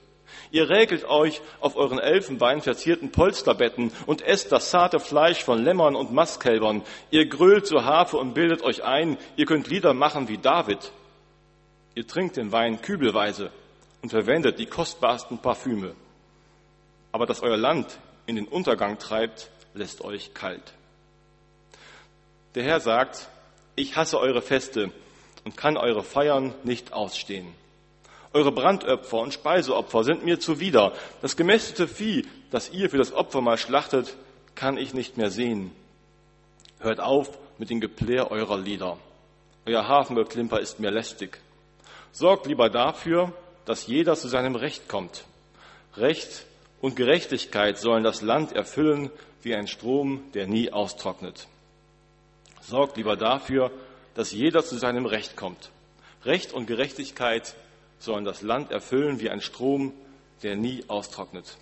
Ihr 0.51 0.69
räkelt 0.69 1.05
euch 1.05 1.41
auf 1.59 1.75
euren 1.75 1.99
Elfenbein 1.99 2.61
verzierten 2.61 3.11
Polsterbetten 3.11 3.91
und 4.05 4.21
esst 4.21 4.51
das 4.51 4.69
zarte 4.69 4.99
Fleisch 4.99 5.43
von 5.43 5.63
Lämmern 5.63 5.95
und 5.95 6.11
Mastkälbern. 6.11 6.83
Ihr 7.11 7.27
grölt 7.27 7.67
zur 7.67 7.85
Harfe 7.85 8.17
und 8.17 8.33
bildet 8.33 8.63
euch 8.63 8.83
ein, 8.83 9.17
ihr 9.35 9.45
könnt 9.45 9.67
Lieder 9.67 9.93
machen 9.93 10.27
wie 10.27 10.37
David. 10.37 10.91
Ihr 11.95 12.07
trinkt 12.07 12.37
den 12.37 12.51
Wein 12.51 12.81
kübelweise 12.81 13.51
und 14.01 14.09
verwendet 14.09 14.59
die 14.59 14.65
kostbarsten 14.65 15.39
Parfüme. 15.39 15.95
Aber 17.11 17.25
dass 17.25 17.41
euer 17.41 17.57
Land 17.57 17.99
in 18.25 18.35
den 18.35 18.47
Untergang 18.47 18.99
treibt, 18.99 19.49
lässt 19.73 20.01
euch 20.01 20.33
kalt. 20.33 20.73
Der 22.55 22.63
Herr 22.63 22.79
sagt, 22.79 23.27
ich 23.75 23.95
hasse 23.95 24.19
eure 24.19 24.41
Feste 24.41 24.91
und 25.45 25.57
kann 25.57 25.77
eure 25.77 26.03
Feiern 26.03 26.53
nicht 26.63 26.93
ausstehen. 26.93 27.53
Eure 28.31 28.51
Brandopfer 28.51 29.17
und 29.17 29.33
Speiseopfer 29.33 30.03
sind 30.03 30.23
mir 30.23 30.39
zuwider. 30.39 30.93
Das 31.21 31.35
gemästete 31.35 31.87
Vieh, 31.87 32.27
das 32.51 32.69
ihr 32.69 32.89
für 32.89 32.97
das 32.97 33.11
Opfer 33.11 33.41
mal 33.41 33.57
schlachtet, 33.57 34.15
kann 34.53 34.77
ich 34.77 34.93
nicht 34.93 35.17
mehr 35.17 35.31
sehen. 35.31 35.71
Hört 36.79 36.99
auf 36.99 37.37
mit 37.57 37.69
dem 37.69 37.79
Geplär 37.79 38.29
eurer 38.29 38.57
Lieder. 38.57 38.97
Euer 39.65 39.87
Hafengeklimper 39.87 40.59
ist 40.59 40.79
mir 40.79 40.91
lästig. 40.91 41.39
Sorgt 42.11 42.45
lieber 42.45 42.69
dafür, 42.69 43.33
dass 43.65 43.87
jeder 43.87 44.15
zu 44.15 44.27
seinem 44.27 44.55
Recht 44.55 44.87
kommt. 44.87 45.25
Recht 45.97 46.45
und 46.81 46.95
Gerechtigkeit 46.95 47.77
sollen 47.77 48.03
das 48.03 48.21
Land 48.21 48.53
erfüllen 48.53 49.11
wie 49.41 49.55
ein 49.55 49.67
Strom, 49.67 50.31
der 50.33 50.47
nie 50.47 50.71
austrocknet. 50.71 51.47
Sorgt 52.61 52.97
lieber 52.97 53.17
dafür, 53.17 53.71
dass 54.15 54.31
jeder 54.31 54.63
zu 54.63 54.77
seinem 54.77 55.05
Recht 55.05 55.35
kommt. 55.35 55.71
Recht 56.25 56.53
und 56.53 56.67
Gerechtigkeit 56.67 57.55
sollen 57.99 58.25
das 58.25 58.41
Land 58.41 58.71
erfüllen 58.71 59.19
wie 59.19 59.29
ein 59.29 59.41
Strom, 59.41 59.93
der 60.41 60.55
nie 60.55 60.83
austrocknet. 60.87 61.57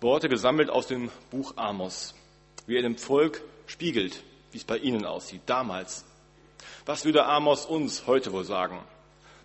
Worte 0.00 0.30
gesammelt 0.30 0.70
aus 0.70 0.86
dem 0.86 1.10
Buch 1.30 1.52
Amos, 1.56 2.14
wie 2.66 2.76
er 2.76 2.82
dem 2.82 2.96
Volk 2.96 3.42
spiegelt, 3.66 4.22
wie 4.50 4.58
es 4.58 4.64
bei 4.64 4.78
ihnen 4.78 5.04
aussieht, 5.04 5.42
damals. 5.46 6.04
Was 6.86 7.04
würde 7.04 7.26
Amos 7.26 7.66
uns 7.66 8.06
heute 8.06 8.32
wohl 8.32 8.44
sagen? 8.44 8.78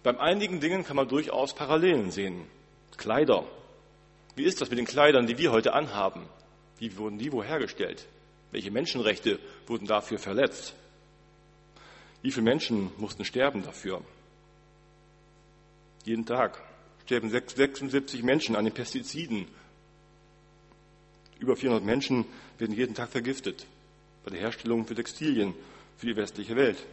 Beim 0.03 0.17
einigen 0.17 0.61
Dingen 0.61 0.85
kann 0.85 0.95
man 0.95 1.09
durchaus 1.09 1.53
Parallelen 1.53 2.11
sehen. 2.11 2.45
Kleider. 2.95 3.43
Wie 4.35 4.43
ist 4.43 4.61
das 4.61 4.69
mit 4.69 4.79
den 4.79 4.85
Kleidern, 4.85 5.27
die 5.27 5.37
wir 5.37 5.51
heute 5.51 5.73
anhaben? 5.73 6.27
Wie 6.77 6.97
wurden 6.97 7.17
die 7.17 7.31
wo 7.31 7.43
hergestellt? 7.43 8.05
Welche 8.51 8.71
Menschenrechte 8.71 9.39
wurden 9.67 9.87
dafür 9.87 10.19
verletzt? 10.19 10.73
Wie 12.25 12.31
viele 12.31 12.45
Menschen 12.45 12.89
mussten 12.97 13.23
sterben 13.23 13.61
dafür? 13.61 14.01
Jeden 16.05 16.25
Tag 16.25 16.59
sterben 17.03 17.29
76 17.29 18.23
Menschen 18.23 18.55
an 18.55 18.65
den 18.65 18.73
Pestiziden. 18.73 19.47
Über 21.37 21.55
400 21.55 21.85
Menschen 21.85 22.25
werden 22.57 22.75
jeden 22.75 22.95
Tag 22.95 23.09
vergiftet 23.09 23.67
bei 24.23 24.31
der 24.31 24.39
Herstellung 24.39 24.87
für 24.87 24.95
Textilien 24.95 25.53
für 25.97 26.07
die 26.07 26.15
westliche 26.15 26.55
Welt. 26.55 26.83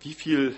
Wie 0.00 0.14
viel 0.14 0.56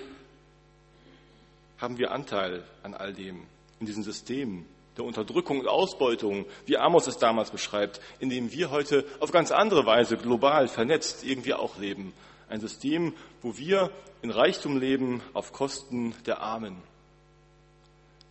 haben 1.76 1.99
wir 1.99 2.11
Anteil 2.11 2.64
an 2.83 2.95
all 2.95 3.12
dem, 3.12 3.43
in 3.81 3.87
diesem 3.87 4.02
System 4.02 4.64
der 4.97 5.05
Unterdrückung 5.05 5.61
und 5.61 5.69
Ausbeutung, 5.69 6.47
wie 6.64 6.79
Amos 6.79 7.07
es 7.07 7.19
damals 7.19 7.50
beschreibt, 7.50 8.00
in 8.19 8.31
dem 8.31 8.50
wir 8.50 8.71
heute 8.71 9.05
auf 9.21 9.31
ganz 9.31 9.50
andere 9.50 9.85
Weise 9.85 10.17
global 10.17 10.69
vernetzt 10.69 11.23
irgendwie 11.23 11.52
auch 11.52 11.76
leben 11.76 12.14
ein 12.52 12.61
System, 12.61 13.14
wo 13.40 13.56
wir 13.56 13.90
in 14.21 14.30
Reichtum 14.30 14.78
leben 14.78 15.23
auf 15.32 15.52
Kosten 15.52 16.14
der 16.26 16.40
Armen. 16.40 16.76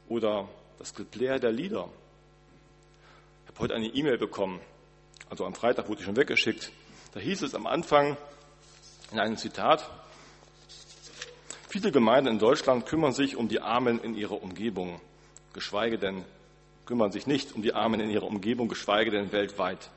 Oder 0.07 0.47
das 0.77 0.93
Geplär 0.93 1.39
der 1.39 1.51
Lieder. 1.51 1.89
Ich 3.43 3.49
habe 3.49 3.59
heute 3.59 3.73
eine 3.73 3.87
E-Mail 3.87 4.19
bekommen, 4.19 4.61
also 5.29 5.43
am 5.43 5.55
Freitag 5.55 5.89
wurde 5.89 6.01
ich 6.01 6.05
schon 6.05 6.17
weggeschickt. 6.17 6.71
Da 7.15 7.19
hieß 7.19 7.41
es 7.41 7.55
am 7.55 7.65
Anfang 7.65 8.15
in 9.11 9.19
einem 9.19 9.37
Zitat, 9.37 9.89
viele 11.67 11.91
Gemeinden 11.91 12.33
in 12.33 12.39
Deutschland 12.39 12.85
kümmern 12.85 13.13
sich 13.13 13.35
um 13.35 13.47
die 13.47 13.59
Armen 13.59 13.99
in 14.03 14.13
ihrer 14.13 14.43
Umgebung, 14.43 15.01
geschweige 15.53 15.97
denn 15.97 16.23
kümmern 16.85 17.11
sich 17.11 17.25
nicht 17.25 17.55
um 17.55 17.63
die 17.63 17.73
Armen 17.73 17.99
in 17.99 18.11
ihrer 18.11 18.27
Umgebung, 18.27 18.67
geschweige 18.67 19.09
denn 19.09 19.31
weltweit. 19.31 19.89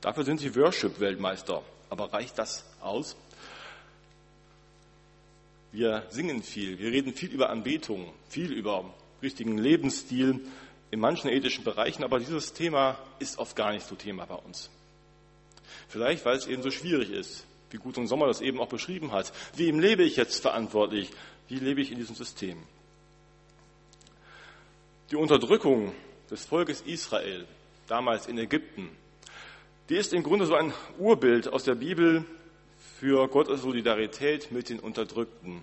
Dafür 0.00 0.24
sind 0.24 0.40
sie 0.40 0.56
Worship-Weltmeister. 0.56 1.62
Aber 1.90 2.12
reicht 2.12 2.38
das 2.38 2.64
aus? 2.80 3.16
Wir 5.72 6.06
singen 6.08 6.42
viel, 6.42 6.78
wir 6.78 6.90
reden 6.90 7.12
viel 7.12 7.30
über 7.30 7.50
Anbetung, 7.50 8.12
viel 8.28 8.52
über 8.52 8.94
richtigen 9.22 9.58
Lebensstil 9.58 10.40
in 10.90 11.00
manchen 11.00 11.28
ethischen 11.28 11.64
Bereichen, 11.64 12.04
aber 12.04 12.18
dieses 12.18 12.54
Thema 12.54 12.98
ist 13.18 13.38
oft 13.38 13.54
gar 13.54 13.72
nicht 13.72 13.86
so 13.86 13.94
Thema 13.94 14.24
bei 14.24 14.36
uns. 14.36 14.70
Vielleicht, 15.88 16.24
weil 16.24 16.36
es 16.36 16.46
eben 16.46 16.62
so 16.62 16.70
schwierig 16.70 17.10
ist, 17.10 17.44
wie 17.70 17.76
Gudrun 17.76 18.06
Sommer 18.06 18.26
das 18.26 18.40
eben 18.40 18.60
auch 18.60 18.68
beschrieben 18.68 19.12
hat. 19.12 19.32
Wie 19.56 19.70
lebe 19.70 20.02
ich 20.02 20.16
jetzt 20.16 20.40
verantwortlich? 20.40 21.10
Wie 21.48 21.58
lebe 21.58 21.80
ich 21.80 21.90
in 21.90 21.98
diesem 21.98 22.14
System? 22.14 22.58
Die 25.10 25.16
Unterdrückung 25.16 25.92
des 26.30 26.44
Volkes 26.44 26.82
Israel, 26.82 27.46
damals 27.86 28.26
in 28.26 28.38
Ägypten, 28.38 28.90
die 29.88 29.96
ist 29.96 30.12
im 30.12 30.22
Grunde 30.22 30.46
so 30.46 30.54
ein 30.54 30.72
Urbild 30.98 31.48
aus 31.48 31.64
der 31.64 31.74
Bibel 31.74 32.24
für 32.98 33.28
Gottes 33.28 33.62
Solidarität 33.62 34.50
mit 34.50 34.70
den 34.70 34.80
Unterdrückten. 34.80 35.62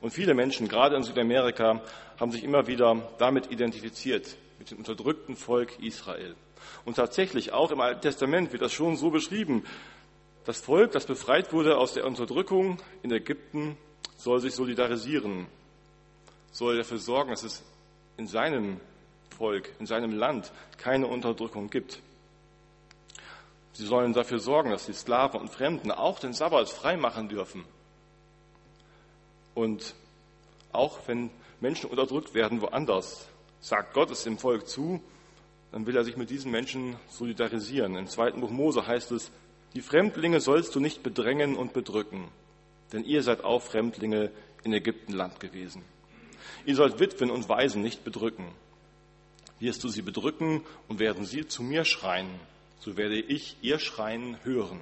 Und 0.00 0.10
viele 0.10 0.34
Menschen, 0.34 0.66
gerade 0.66 0.96
in 0.96 1.04
Südamerika, 1.04 1.82
haben 2.18 2.32
sich 2.32 2.42
immer 2.42 2.66
wieder 2.66 3.08
damit 3.18 3.52
identifiziert, 3.52 4.36
mit 4.58 4.72
dem 4.72 4.78
unterdrückten 4.78 5.36
Volk 5.36 5.78
Israel. 5.80 6.34
Und 6.84 6.96
tatsächlich 6.96 7.52
auch 7.52 7.70
im 7.70 7.80
Alten 7.80 8.00
Testament 8.00 8.52
wird 8.52 8.62
das 8.62 8.72
schon 8.72 8.96
so 8.96 9.10
beschrieben. 9.10 9.64
Das 10.44 10.60
Volk, 10.60 10.90
das 10.92 11.06
befreit 11.06 11.52
wurde 11.52 11.78
aus 11.78 11.94
der 11.94 12.06
Unterdrückung 12.06 12.78
in 13.04 13.12
Ägypten, 13.12 13.76
soll 14.16 14.40
sich 14.40 14.54
solidarisieren, 14.54 15.46
soll 16.50 16.78
dafür 16.78 16.98
sorgen, 16.98 17.30
dass 17.30 17.44
es 17.44 17.62
in 18.16 18.26
seinem 18.26 18.80
Volk, 19.38 19.70
in 19.78 19.86
seinem 19.86 20.12
Land 20.12 20.50
keine 20.76 21.06
Unterdrückung 21.06 21.70
gibt. 21.70 22.00
Sie 23.72 23.86
sollen 23.86 24.12
dafür 24.12 24.38
sorgen, 24.38 24.70
dass 24.70 24.86
die 24.86 24.92
Sklaven 24.92 25.40
und 25.40 25.50
Fremden 25.50 25.90
auch 25.90 26.18
den 26.18 26.32
Sabbat 26.32 26.68
frei 26.68 26.96
machen 26.96 27.28
dürfen. 27.28 27.64
Und 29.54 29.94
auch 30.72 30.98
wenn 31.06 31.30
Menschen 31.60 31.90
unterdrückt 31.90 32.34
werden 32.34 32.60
woanders, 32.62 33.28
sagt 33.60 33.94
Gott 33.94 34.10
es 34.10 34.24
dem 34.24 34.38
Volk 34.38 34.66
zu, 34.66 35.02
dann 35.72 35.86
will 35.86 35.96
er 35.96 36.04
sich 36.04 36.16
mit 36.16 36.30
diesen 36.30 36.50
Menschen 36.50 36.96
solidarisieren. 37.08 37.96
Im 37.96 38.08
zweiten 38.08 38.40
Buch 38.40 38.50
Mose 38.50 38.86
heißt 38.86 39.12
es, 39.12 39.30
die 39.74 39.82
Fremdlinge 39.82 40.40
sollst 40.40 40.74
du 40.74 40.80
nicht 40.80 41.02
bedrängen 41.02 41.56
und 41.56 41.72
bedrücken, 41.72 42.28
denn 42.92 43.04
ihr 43.04 43.22
seid 43.22 43.44
auch 43.44 43.62
Fremdlinge 43.62 44.32
in 44.64 44.72
Ägyptenland 44.72 45.38
gewesen. 45.38 45.82
Ihr 46.66 46.74
sollt 46.74 46.98
Witwen 46.98 47.30
und 47.30 47.48
Waisen 47.48 47.82
nicht 47.82 48.04
bedrücken. 48.04 48.46
Wirst 49.60 49.84
du 49.84 49.88
sie 49.88 50.02
bedrücken 50.02 50.62
und 50.88 50.98
werden 50.98 51.24
sie 51.24 51.46
zu 51.46 51.62
mir 51.62 51.84
schreien, 51.84 52.28
so 52.80 52.96
werde 52.96 53.18
ich 53.18 53.56
ihr 53.62 53.78
Schreien 53.78 54.42
hören. 54.42 54.80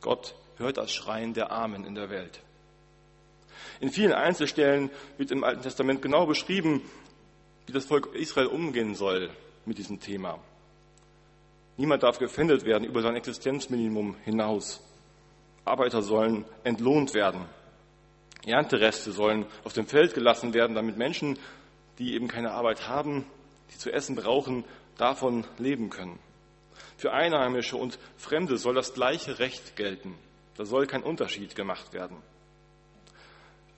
Gott 0.00 0.34
hört 0.56 0.78
das 0.78 0.92
Schreien 0.92 1.34
der 1.34 1.50
Armen 1.50 1.84
in 1.84 1.94
der 1.94 2.10
Welt. 2.10 2.40
In 3.80 3.90
vielen 3.90 4.12
Einzelstellen 4.12 4.90
wird 5.16 5.30
im 5.30 5.44
Alten 5.44 5.62
Testament 5.62 6.02
genau 6.02 6.26
beschrieben, 6.26 6.82
wie 7.66 7.72
das 7.72 7.84
Volk 7.84 8.14
Israel 8.14 8.46
umgehen 8.46 8.94
soll 8.94 9.30
mit 9.66 9.78
diesem 9.78 10.00
Thema. 10.00 10.38
Niemand 11.76 12.02
darf 12.02 12.18
gefändet 12.18 12.64
werden 12.64 12.84
über 12.84 13.02
sein 13.02 13.14
Existenzminimum 13.14 14.16
hinaus. 14.24 14.82
Arbeiter 15.64 16.02
sollen 16.02 16.44
entlohnt 16.64 17.14
werden. 17.14 17.44
Erntereste 18.46 19.12
sollen 19.12 19.46
auf 19.64 19.74
dem 19.74 19.86
Feld 19.86 20.14
gelassen 20.14 20.54
werden, 20.54 20.74
damit 20.74 20.96
Menschen, 20.96 21.38
die 21.98 22.14
eben 22.14 22.26
keine 22.26 22.52
Arbeit 22.52 22.88
haben, 22.88 23.26
die 23.72 23.78
zu 23.78 23.92
essen 23.92 24.16
brauchen, 24.16 24.64
davon 24.96 25.44
leben 25.58 25.90
können. 25.90 26.18
Für 26.96 27.12
Einheimische 27.12 27.76
und 27.76 27.98
Fremde 28.16 28.58
soll 28.58 28.74
das 28.74 28.94
gleiche 28.94 29.38
Recht 29.38 29.76
gelten. 29.76 30.14
Da 30.56 30.64
soll 30.64 30.86
kein 30.86 31.02
Unterschied 31.04 31.54
gemacht 31.54 31.92
werden. 31.92 32.16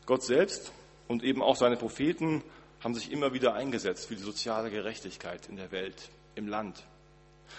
Gott 0.06 0.22
selbst 0.22 0.72
und 1.08 1.22
eben 1.22 1.42
auch 1.42 1.56
seine 1.56 1.76
Propheten 1.76 2.42
haben 2.82 2.94
sich 2.94 3.12
immer 3.12 3.34
wieder 3.34 3.54
eingesetzt 3.54 4.06
für 4.06 4.16
die 4.16 4.22
soziale 4.22 4.70
Gerechtigkeit 4.70 5.46
in 5.48 5.56
der 5.56 5.70
Welt, 5.72 6.08
im 6.34 6.48
Land. 6.48 6.82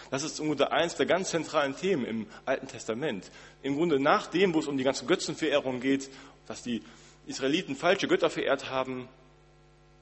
Das 0.10 0.24
ist 0.24 0.40
im 0.40 0.48
Grunde 0.48 0.72
eines 0.72 0.96
der 0.96 1.06
ganz 1.06 1.30
zentralen 1.30 1.76
Themen 1.76 2.06
im 2.06 2.28
Alten 2.46 2.68
Testament. 2.68 3.30
Im 3.62 3.76
Grunde 3.76 4.00
nach 4.00 4.28
dem, 4.28 4.54
wo 4.54 4.60
es 4.60 4.68
um 4.68 4.78
die 4.78 4.84
ganze 4.84 5.06
Götzenverehrung 5.06 5.80
geht, 5.80 6.10
dass 6.48 6.64
die 6.64 6.82
Israeliten 7.28 7.76
falsche 7.76 8.08
Götter 8.08 8.30
verehrt 8.30 8.70
haben, 8.70 9.08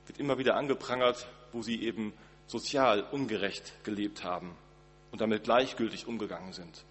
wird 0.07 0.19
immer 0.19 0.37
wieder 0.37 0.55
angeprangert, 0.55 1.27
wo 1.51 1.61
sie 1.61 1.83
eben 1.83 2.13
sozial 2.47 3.01
ungerecht 3.01 3.83
gelebt 3.83 4.23
haben 4.23 4.55
und 5.11 5.21
damit 5.21 5.43
gleichgültig 5.43 6.07
umgegangen 6.07 6.53
sind. 6.53 6.83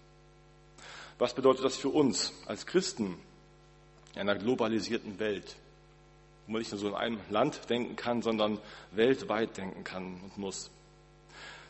Was 1.17 1.33
bedeutet 1.33 1.65
das 1.65 1.75
für 1.75 1.89
uns 1.89 2.33
als 2.45 2.65
Christen 2.65 3.17
in 4.15 4.21
einer 4.21 4.35
globalisierten 4.35 5.19
Welt, 5.19 5.55
wo 6.45 6.53
man 6.53 6.59
nicht 6.59 6.71
nur 6.71 6.79
so 6.79 6.87
in 6.87 6.95
einem 6.95 7.19
Land 7.29 7.69
denken 7.69 7.95
kann, 7.95 8.21
sondern 8.21 8.59
weltweit 8.91 9.57
denken 9.57 9.83
kann 9.83 10.19
und 10.23 10.37
muss? 10.37 10.71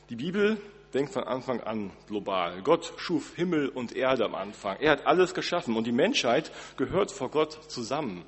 Die 0.10 0.15
Bibel 0.15 0.60
denkt 0.94 1.13
von 1.13 1.24
Anfang 1.24 1.62
an 1.62 1.91
global. 2.08 2.62
Gott 2.62 2.94
schuf 2.98 3.36
Himmel 3.36 3.70
und 3.70 3.96
Erde 3.96 4.25
am 4.25 4.36
Anfang. 4.36 4.77
Er 4.79 4.91
hat 4.91 5.06
alles 5.06 5.34
geschaffen 5.34 5.75
und 5.75 5.86
die 5.86 5.91
Menschheit 5.91 6.51
gehört 6.77 7.12
vor 7.12 7.29
Gott 7.29 7.72
zusammen. 7.72 8.24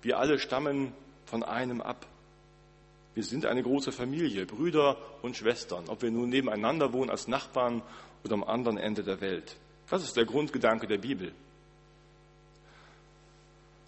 Wir 0.00 0.18
alle 0.18 0.38
stammen 0.38 0.92
von 1.26 1.42
einem 1.42 1.80
ab. 1.80 2.06
Wir 3.14 3.22
sind 3.22 3.44
eine 3.44 3.62
große 3.62 3.92
Familie, 3.92 4.46
Brüder 4.46 4.96
und 5.20 5.36
Schwestern, 5.36 5.88
ob 5.88 6.02
wir 6.02 6.10
nun 6.10 6.30
nebeneinander 6.30 6.92
wohnen 6.92 7.10
als 7.10 7.28
Nachbarn 7.28 7.82
oder 8.24 8.34
am 8.34 8.44
anderen 8.44 8.78
Ende 8.78 9.02
der 9.02 9.20
Welt. 9.20 9.56
Das 9.90 10.02
ist 10.02 10.16
der 10.16 10.24
Grundgedanke 10.24 10.86
der 10.86 10.98
Bibel. 10.98 11.32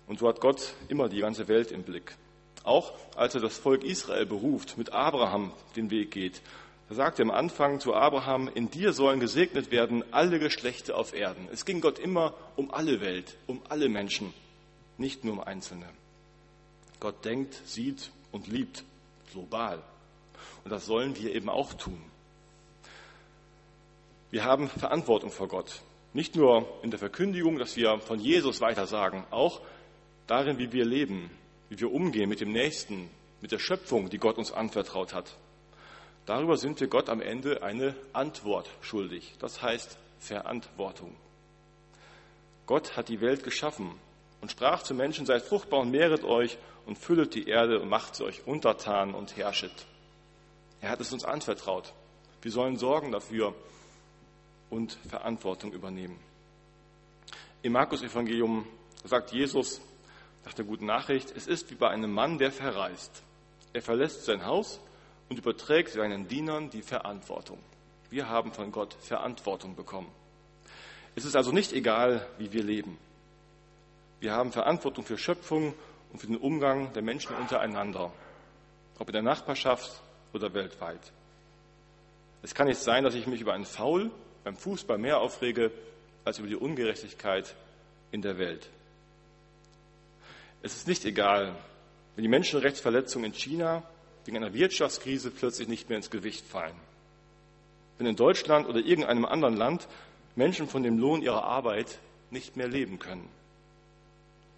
Und 0.06 0.18
so 0.18 0.28
hat 0.28 0.40
Gott 0.40 0.74
immer 0.88 1.08
die 1.08 1.20
ganze 1.20 1.48
Welt 1.48 1.72
im 1.72 1.82
Blick. 1.82 2.14
Auch 2.62 2.92
als 3.16 3.34
er 3.34 3.40
das 3.40 3.56
Volk 3.56 3.84
Israel 3.84 4.26
beruft, 4.26 4.76
mit 4.76 4.92
Abraham 4.92 5.52
den 5.76 5.90
Weg 5.90 6.10
geht, 6.10 6.42
da 6.90 6.94
sagt 6.94 7.18
er 7.18 7.24
am 7.24 7.30
Anfang 7.30 7.80
zu 7.80 7.94
Abraham, 7.94 8.50
in 8.54 8.70
dir 8.70 8.92
sollen 8.92 9.20
gesegnet 9.20 9.70
werden 9.70 10.04
alle 10.12 10.38
Geschlechter 10.38 10.98
auf 10.98 11.14
Erden. 11.14 11.48
Es 11.50 11.64
ging 11.64 11.80
Gott 11.80 11.98
immer 11.98 12.34
um 12.56 12.70
alle 12.70 13.00
Welt, 13.00 13.38
um 13.46 13.62
alle 13.70 13.88
Menschen, 13.88 14.34
nicht 14.98 15.24
nur 15.24 15.34
um 15.34 15.40
Einzelne. 15.40 15.88
Gott 17.00 17.24
denkt, 17.24 17.54
sieht 17.64 18.10
und 18.32 18.48
liebt 18.48 18.84
global. 19.34 19.82
Und 20.64 20.70
das 20.70 20.86
sollen 20.86 21.14
wir 21.16 21.34
eben 21.34 21.50
auch 21.50 21.74
tun. 21.74 22.02
Wir 24.30 24.44
haben 24.44 24.68
Verantwortung 24.68 25.30
vor 25.30 25.48
Gott. 25.48 25.82
Nicht 26.12 26.36
nur 26.36 26.66
in 26.82 26.90
der 26.90 26.98
Verkündigung, 26.98 27.58
dass 27.58 27.76
wir 27.76 27.98
von 27.98 28.18
Jesus 28.18 28.60
weitersagen, 28.60 29.24
auch 29.30 29.60
darin, 30.26 30.58
wie 30.58 30.72
wir 30.72 30.84
leben, 30.84 31.30
wie 31.68 31.78
wir 31.78 31.92
umgehen 31.92 32.28
mit 32.28 32.40
dem 32.40 32.52
Nächsten, 32.52 33.10
mit 33.40 33.52
der 33.52 33.58
Schöpfung, 33.58 34.08
die 34.08 34.18
Gott 34.18 34.38
uns 34.38 34.52
anvertraut 34.52 35.12
hat. 35.12 35.36
Darüber 36.24 36.56
sind 36.56 36.80
wir 36.80 36.88
Gott 36.88 37.08
am 37.10 37.20
Ende 37.20 37.62
eine 37.62 37.94
Antwort 38.12 38.70
schuldig. 38.80 39.34
Das 39.38 39.60
heißt 39.60 39.98
Verantwortung. 40.18 41.14
Gott 42.66 42.96
hat 42.96 43.08
die 43.08 43.20
Welt 43.20 43.44
geschaffen 43.44 43.92
und 44.44 44.50
sprach 44.50 44.82
zu 44.82 44.92
Menschen, 44.92 45.24
seid 45.24 45.40
fruchtbar 45.40 45.80
und 45.80 45.90
mehret 45.90 46.22
euch 46.22 46.58
und 46.84 46.98
füllet 46.98 47.34
die 47.34 47.48
Erde 47.48 47.80
und 47.80 47.88
macht 47.88 48.14
sie 48.14 48.24
euch 48.24 48.46
untertan 48.46 49.14
und 49.14 49.38
herrschet. 49.38 49.86
Er 50.82 50.90
hat 50.90 51.00
es 51.00 51.14
uns 51.14 51.24
anvertraut. 51.24 51.94
Wir 52.42 52.50
sollen 52.50 52.76
sorgen 52.76 53.10
dafür 53.10 53.54
und 54.68 54.98
Verantwortung 55.08 55.72
übernehmen. 55.72 56.20
Im 57.62 57.72
Markus-Evangelium 57.72 58.66
sagt 59.04 59.32
Jesus 59.32 59.80
nach 60.44 60.52
der 60.52 60.66
guten 60.66 60.84
Nachricht, 60.84 61.32
es 61.34 61.46
ist 61.46 61.70
wie 61.70 61.76
bei 61.76 61.88
einem 61.88 62.12
Mann, 62.12 62.36
der 62.36 62.52
verreist. 62.52 63.22
Er 63.72 63.80
verlässt 63.80 64.26
sein 64.26 64.44
Haus 64.44 64.78
und 65.30 65.38
überträgt 65.38 65.92
seinen 65.92 66.28
Dienern 66.28 66.68
die 66.68 66.82
Verantwortung. 66.82 67.60
Wir 68.10 68.28
haben 68.28 68.52
von 68.52 68.70
Gott 68.72 68.92
Verantwortung 69.00 69.74
bekommen. 69.74 70.12
Es 71.16 71.24
ist 71.24 71.34
also 71.34 71.50
nicht 71.50 71.72
egal, 71.72 72.28
wie 72.36 72.52
wir 72.52 72.62
leben. 72.62 72.98
Wir 74.24 74.32
haben 74.32 74.52
Verantwortung 74.52 75.04
für 75.04 75.18
Schöpfung 75.18 75.74
und 76.10 76.18
für 76.18 76.26
den 76.26 76.38
Umgang 76.38 76.94
der 76.94 77.02
Menschen 77.02 77.36
untereinander, 77.36 78.10
ob 78.98 79.06
in 79.10 79.12
der 79.12 79.20
Nachbarschaft 79.20 80.00
oder 80.32 80.54
weltweit. 80.54 81.12
Es 82.42 82.54
kann 82.54 82.66
nicht 82.66 82.80
sein, 82.80 83.04
dass 83.04 83.14
ich 83.14 83.26
mich 83.26 83.42
über 83.42 83.52
einen 83.52 83.66
Foul 83.66 84.10
beim 84.42 84.56
Fußball 84.56 84.96
mehr 84.96 85.20
aufrege 85.20 85.70
als 86.24 86.38
über 86.38 86.48
die 86.48 86.56
Ungerechtigkeit 86.56 87.54
in 88.12 88.22
der 88.22 88.38
Welt. 88.38 88.70
Es 90.62 90.74
ist 90.74 90.88
nicht 90.88 91.04
egal, 91.04 91.54
wenn 92.16 92.22
die 92.22 92.30
Menschenrechtsverletzungen 92.30 93.26
in 93.26 93.38
China 93.38 93.82
wegen 94.24 94.38
einer 94.38 94.54
Wirtschaftskrise 94.54 95.32
plötzlich 95.32 95.68
nicht 95.68 95.90
mehr 95.90 95.98
ins 95.98 96.08
Gewicht 96.08 96.46
fallen. 96.46 96.80
Wenn 97.98 98.06
in 98.06 98.16
Deutschland 98.16 98.68
oder 98.68 98.78
irgendeinem 98.78 99.26
anderen 99.26 99.58
Land 99.58 99.86
Menschen 100.34 100.66
von 100.66 100.82
dem 100.82 100.96
Lohn 100.96 101.20
ihrer 101.20 101.44
Arbeit 101.44 101.98
nicht 102.30 102.56
mehr 102.56 102.68
leben 102.68 102.98
können 102.98 103.28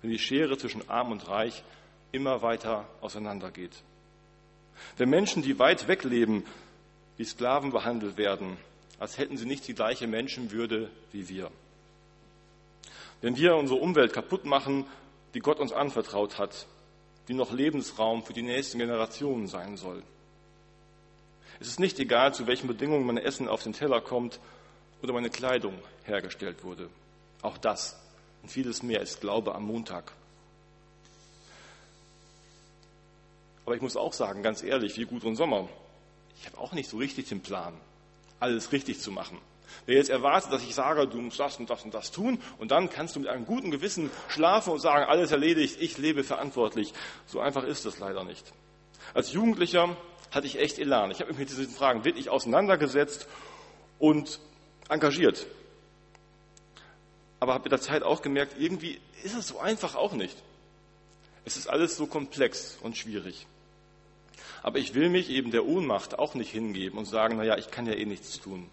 wenn 0.02 0.10
die 0.10 0.18
Schere 0.18 0.58
zwischen 0.58 0.88
Arm 0.88 1.12
und 1.12 1.28
Reich 1.28 1.62
immer 2.12 2.42
weiter 2.42 2.86
auseinandergeht. 3.00 3.82
Wenn 4.96 5.10
Menschen, 5.10 5.42
die 5.42 5.58
weit 5.58 5.88
weg 5.88 6.04
leben, 6.04 6.44
wie 7.16 7.24
Sklaven 7.24 7.70
behandelt 7.70 8.16
werden, 8.16 8.56
als 8.98 9.18
hätten 9.18 9.36
sie 9.36 9.46
nicht 9.46 9.66
die 9.68 9.74
gleiche 9.74 10.06
Menschenwürde 10.06 10.90
wie 11.12 11.28
wir. 11.28 11.50
Wenn 13.20 13.36
wir 13.36 13.56
unsere 13.56 13.80
Umwelt 13.80 14.12
kaputt 14.12 14.44
machen, 14.44 14.86
die 15.34 15.40
Gott 15.40 15.60
uns 15.60 15.72
anvertraut 15.72 16.38
hat, 16.38 16.66
die 17.28 17.34
noch 17.34 17.52
Lebensraum 17.52 18.22
für 18.22 18.32
die 18.32 18.42
nächsten 18.42 18.78
Generationen 18.78 19.48
sein 19.48 19.76
soll. 19.76 20.02
Es 21.58 21.68
ist 21.68 21.80
nicht 21.80 21.98
egal, 21.98 22.34
zu 22.34 22.46
welchen 22.46 22.68
Bedingungen 22.68 23.06
mein 23.06 23.18
Essen 23.18 23.48
auf 23.48 23.62
den 23.62 23.72
Teller 23.72 24.00
kommt 24.00 24.40
oder 25.02 25.12
meine 25.12 25.30
Kleidung 25.30 25.74
hergestellt 26.04 26.62
wurde. 26.62 26.88
Auch 27.42 27.58
das 27.58 27.98
und 28.46 28.52
vieles 28.52 28.84
mehr 28.84 29.00
ist 29.00 29.20
Glaube 29.20 29.56
am 29.56 29.64
Montag. 29.64 30.12
Aber 33.64 33.74
ich 33.74 33.82
muss 33.82 33.96
auch 33.96 34.12
sagen, 34.12 34.44
ganz 34.44 34.62
ehrlich, 34.62 34.96
wie 34.98 35.04
Gudrun 35.04 35.34
Sommer, 35.34 35.68
ich 36.38 36.46
habe 36.46 36.58
auch 36.58 36.72
nicht 36.72 36.88
so 36.88 36.96
richtig 36.98 37.28
den 37.28 37.40
Plan, 37.40 37.74
alles 38.38 38.70
richtig 38.70 39.00
zu 39.00 39.10
machen. 39.10 39.38
Wer 39.84 39.96
jetzt 39.96 40.10
erwartet, 40.10 40.52
dass 40.52 40.62
ich 40.62 40.76
sage, 40.76 41.08
du 41.08 41.20
musst 41.20 41.40
das 41.40 41.58
und 41.58 41.68
das 41.68 41.82
und 41.82 41.92
das 41.92 42.12
tun, 42.12 42.40
und 42.58 42.70
dann 42.70 42.88
kannst 42.88 43.16
du 43.16 43.20
mit 43.20 43.28
einem 43.28 43.46
guten 43.46 43.72
Gewissen 43.72 44.12
schlafen 44.28 44.74
und 44.74 44.78
sagen, 44.78 45.06
alles 45.06 45.32
erledigt, 45.32 45.78
ich 45.80 45.98
lebe 45.98 46.22
verantwortlich. 46.22 46.94
So 47.26 47.40
einfach 47.40 47.64
ist 47.64 47.84
das 47.84 47.98
leider 47.98 48.22
nicht. 48.22 48.52
Als 49.12 49.32
Jugendlicher 49.32 49.96
hatte 50.30 50.46
ich 50.46 50.60
echt 50.60 50.78
Elan. 50.78 51.10
Ich 51.10 51.18
habe 51.18 51.30
mich 51.30 51.38
mit 51.40 51.50
diesen 51.50 51.68
Fragen 51.68 52.04
wirklich 52.04 52.30
auseinandergesetzt 52.30 53.26
und 53.98 54.38
engagiert 54.88 55.48
aber 57.40 57.54
habe 57.54 57.64
mit 57.64 57.72
der 57.72 57.80
Zeit 57.80 58.02
auch 58.02 58.22
gemerkt, 58.22 58.54
irgendwie 58.58 59.00
ist 59.22 59.36
es 59.36 59.48
so 59.48 59.58
einfach 59.58 59.94
auch 59.94 60.12
nicht. 60.12 60.36
Es 61.44 61.56
ist 61.56 61.68
alles 61.68 61.96
so 61.96 62.06
komplex 62.06 62.78
und 62.82 62.96
schwierig. 62.96 63.46
Aber 64.62 64.78
ich 64.78 64.94
will 64.94 65.10
mich 65.10 65.30
eben 65.30 65.50
der 65.50 65.64
Ohnmacht 65.64 66.18
auch 66.18 66.34
nicht 66.34 66.50
hingeben 66.50 66.98
und 66.98 67.04
sagen, 67.04 67.36
naja, 67.36 67.56
ich 67.56 67.70
kann 67.70 67.86
ja 67.86 67.92
eh 67.92 68.04
nichts 68.04 68.40
tun. 68.40 68.68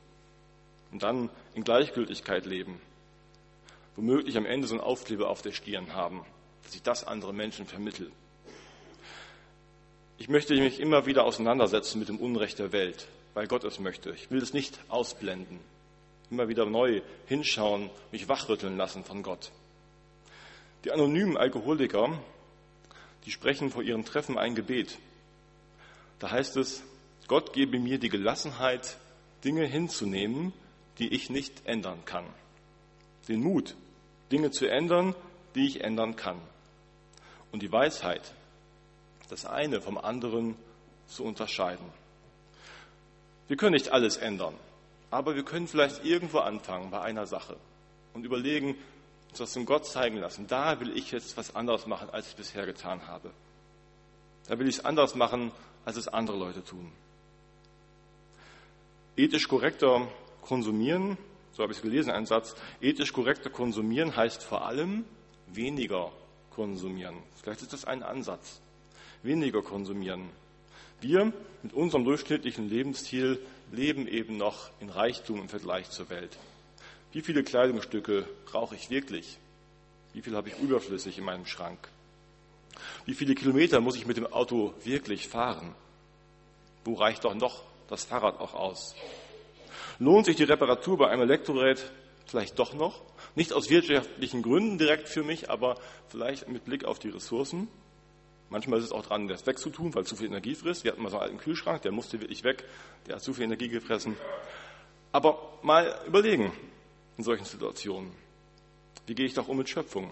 Und 0.92 1.04
dann 1.04 1.30
in 1.54 1.64
Gleichgültigkeit 1.64 2.46
leben. 2.46 2.82
Womöglich 3.96 4.38
am 4.38 4.46
Ende 4.46 4.68
so 4.68 4.76
ein 4.76 4.82
Aufkleber 4.82 5.30
auf 5.30 5.42
der 5.42 5.52
Stirn 5.52 5.94
haben, 5.94 6.26
dass 6.64 6.74
ich 6.74 6.82
das 6.82 7.06
andere 7.06 7.34
Menschen 7.34 7.68
vermittel. 7.68 8.12
Ich 10.18 10.30
möchte 10.30 10.56
mich 10.56 10.80
immer 10.80 11.06
wieder 11.06 11.26
auseinandersetzen 11.26 12.00
mit 12.00 12.10
dem 12.10 12.18
Unrecht 12.18 12.58
der 12.58 12.72
Welt, 12.72 13.08
weil 13.34 13.48
Gott 13.48 13.64
es 13.64 13.80
möchte. 13.80 14.12
Ich 14.12 14.32
will 14.32 14.42
es 14.42 14.54
nicht 14.54 14.80
ausblenden. 14.88 15.60
Immer 16.34 16.48
wieder 16.48 16.66
neu 16.66 17.04
hinschauen, 17.28 17.92
mich 18.12 18.28
wachrütteln 18.28 18.76
lassen 18.76 19.04
von 19.04 19.22
Gott. 19.22 19.52
Die 20.84 20.92
anonymen 20.92 21.38
Alkoholiker, 21.38 22.20
die 23.26 23.30
sprechen 23.30 23.70
vor 23.70 23.84
ihren 23.84 24.04
Treffen 24.04 24.40
ein 24.40 24.56
Gebet. 24.56 24.98
Da 26.18 26.32
heißt 26.32 26.58
es, 26.58 26.82
Gott 27.28 27.54
gebe 27.54 27.78
mir 27.78 28.00
die 28.00 28.10
Gelassenheit, 28.10 28.98
Dinge 29.44 29.68
hinzunehmen, 29.68 30.54
die 30.98 31.14
ich 31.14 31.30
nicht 31.30 31.68
ändern 31.68 32.04
kann. 32.06 32.26
Den 33.28 33.44
Mut, 33.44 33.76
Dinge 34.32 34.50
zu 34.50 34.66
ändern, 34.66 35.14
die 35.54 35.68
ich 35.68 35.82
ändern 35.82 36.16
kann. 36.16 36.42
Und 37.52 37.62
die 37.62 37.72
Weisheit, 37.72 38.34
das 39.30 39.46
eine 39.46 39.82
vom 39.82 40.00
anderen 40.00 40.56
zu 41.06 41.26
unterscheiden. 41.26 41.86
Wir 43.48 43.56
können 43.56 43.76
nicht 43.76 43.90
alles 43.90 44.18
ändern, 44.18 44.56
aber 45.14 45.36
wir 45.36 45.44
können 45.44 45.68
vielleicht 45.68 46.04
irgendwo 46.04 46.40
anfangen 46.40 46.90
bei 46.90 47.02
einer 47.02 47.28
Sache 47.28 47.56
und 48.14 48.26
überlegen, 48.26 48.76
uns 49.30 49.38
das 49.38 49.54
dem 49.54 49.66
Gott 49.66 49.86
zeigen 49.86 50.18
lassen. 50.18 50.48
Da 50.48 50.80
will 50.80 50.96
ich 50.98 51.12
jetzt 51.12 51.38
was 51.38 51.56
anderes 51.56 51.86
machen, 51.86 52.10
als 52.10 52.30
ich 52.30 52.36
bisher 52.36 52.66
getan 52.66 53.08
habe. 53.08 53.32
Da 54.48 54.58
will 54.58 54.68
ich 54.68 54.78
es 54.78 54.86
anders 54.86 55.16
machen, 55.16 55.52
als 55.86 55.98
es 55.98 56.08
andere 56.08 56.38
Leute 56.38 56.64
tun. 56.64 56.92
Ethisch 59.16 59.48
korrekter 59.48 60.08
konsumieren, 60.42 61.18
so 61.54 61.62
habe 61.62 61.72
ich 61.72 61.78
es 61.78 61.84
gelesen, 61.84 62.10
ein 62.12 62.26
Satz, 62.26 62.56
ethisch 62.82 63.14
korrekter 63.14 63.52
konsumieren 63.52 64.16
heißt 64.16 64.44
vor 64.44 64.66
allem 64.66 65.06
weniger 65.48 66.12
konsumieren. 66.50 67.18
Vielleicht 67.42 67.62
ist 67.62 67.74
das 67.74 67.86
ein 67.86 68.02
Ansatz. 68.02 68.62
Weniger 69.22 69.62
konsumieren. 69.62 70.30
Wir 71.04 71.34
mit 71.64 71.74
unserem 71.74 72.06
durchschnittlichen 72.06 72.70
Lebensstil 72.70 73.38
leben 73.74 74.08
eben 74.08 74.38
noch 74.38 74.70
in 74.80 74.90
Reichtum 74.90 75.42
im 75.42 75.50
Vergleich 75.50 75.90
zur 75.90 76.10
Welt. 76.10 76.38
Wie 77.12 77.22
viele 77.22 77.44
Kleidungsstücke 77.44 78.26
brauche 78.46 78.76
ich 78.76 78.90
wirklich? 78.90 79.38
Wie 80.14 80.22
viel 80.22 80.34
habe 80.34 80.48
ich 80.48 80.58
überflüssig 80.60 81.18
in 81.18 81.26
meinem 81.26 81.46
Schrank? 81.46 81.90
Wie 83.06 83.16
viele 83.16 83.36
Kilometer 83.36 83.82
muss 83.82 83.98
ich 83.98 84.06
mit 84.06 84.16
dem 84.16 84.28
Auto 84.28 84.74
wirklich 84.86 85.28
fahren? 85.28 85.76
Wo 86.86 86.94
reicht 86.94 87.26
doch 87.26 87.36
noch 87.36 87.64
das 87.90 88.06
Fahrrad 88.06 88.40
auch 88.40 88.54
aus? 88.54 88.96
Lohnt 90.00 90.26
sich 90.26 90.38
die 90.38 90.44
Reparatur 90.44 90.98
bei 90.98 91.10
einem 91.10 91.24
Elektrogerät 91.24 91.84
vielleicht 92.28 92.58
doch 92.60 92.74
noch? 92.74 93.02
Nicht 93.36 93.52
aus 93.52 93.70
wirtschaftlichen 93.70 94.42
Gründen 94.42 94.78
direkt 94.78 95.10
für 95.10 95.24
mich, 95.24 95.50
aber 95.50 95.78
vielleicht 96.08 96.48
mit 96.48 96.64
Blick 96.64 96.86
auf 96.86 96.98
die 96.98 97.10
Ressourcen. 97.10 97.68
Manchmal 98.54 98.78
ist 98.78 98.86
es 98.86 98.92
auch 98.92 99.04
dran, 99.04 99.28
das 99.28 99.48
wegzutun, 99.48 99.96
weil 99.96 100.06
zu 100.06 100.16
viel 100.16 100.28
Energie 100.28 100.54
frisst. 100.54 100.84
Wir 100.84 100.92
hatten 100.92 101.02
mal 101.02 101.10
so 101.10 101.18
einen 101.18 101.24
alten 101.24 101.38
Kühlschrank, 101.40 101.82
der 101.82 101.92
musste 101.92 102.22
wirklich 102.22 102.44
weg, 102.44 102.64
der 103.08 103.16
hat 103.16 103.24
zu 103.24 103.34
viel 103.34 103.46
Energie 103.46 103.68
gefressen. 103.68 104.16
Aber 105.12 105.58
mal 105.64 106.00
überlegen 106.06 106.54
in 107.18 107.24
solchen 107.24 107.46
Situationen. 107.46 108.12
Wie 109.08 109.16
gehe 109.16 109.26
ich 109.26 109.34
doch 109.34 109.48
um 109.48 109.58
mit 109.58 109.70
Schöpfung? 109.70 110.12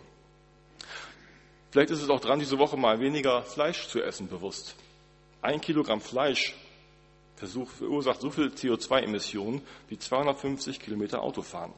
Vielleicht 1.70 1.92
ist 1.92 2.02
es 2.02 2.10
auch 2.10 2.20
dran, 2.20 2.40
diese 2.40 2.58
Woche 2.58 2.78
mal 2.78 3.00
weniger 3.00 3.44
Fleisch 3.44 3.88
zu 3.90 4.02
essen, 4.02 4.28
bewusst. 4.28 4.76
Ein 5.44 5.62
Kilogramm 5.62 6.02
Fleisch 6.02 6.56
verursacht 7.36 8.22
so 8.22 8.32
viel 8.32 8.48
CO2-Emissionen 8.48 9.62
wie 9.88 10.00
250 10.00 10.80
Kilometer 10.80 11.22
Autofahren. 11.22 11.74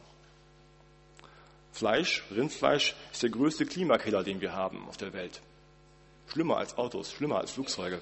Fleisch, 1.74 2.24
Rindfleisch, 2.32 2.96
ist 3.12 3.22
der 3.22 3.32
größte 3.32 3.66
Klimakiller, 3.66 4.24
den 4.24 4.40
wir 4.40 4.54
haben 4.54 4.88
auf 4.88 4.96
der 4.96 5.12
Welt. 5.12 5.42
Schlimmer 6.28 6.58
als 6.58 6.78
Autos, 6.78 7.12
schlimmer 7.12 7.40
als 7.40 7.52
Flugzeuge. 7.52 8.02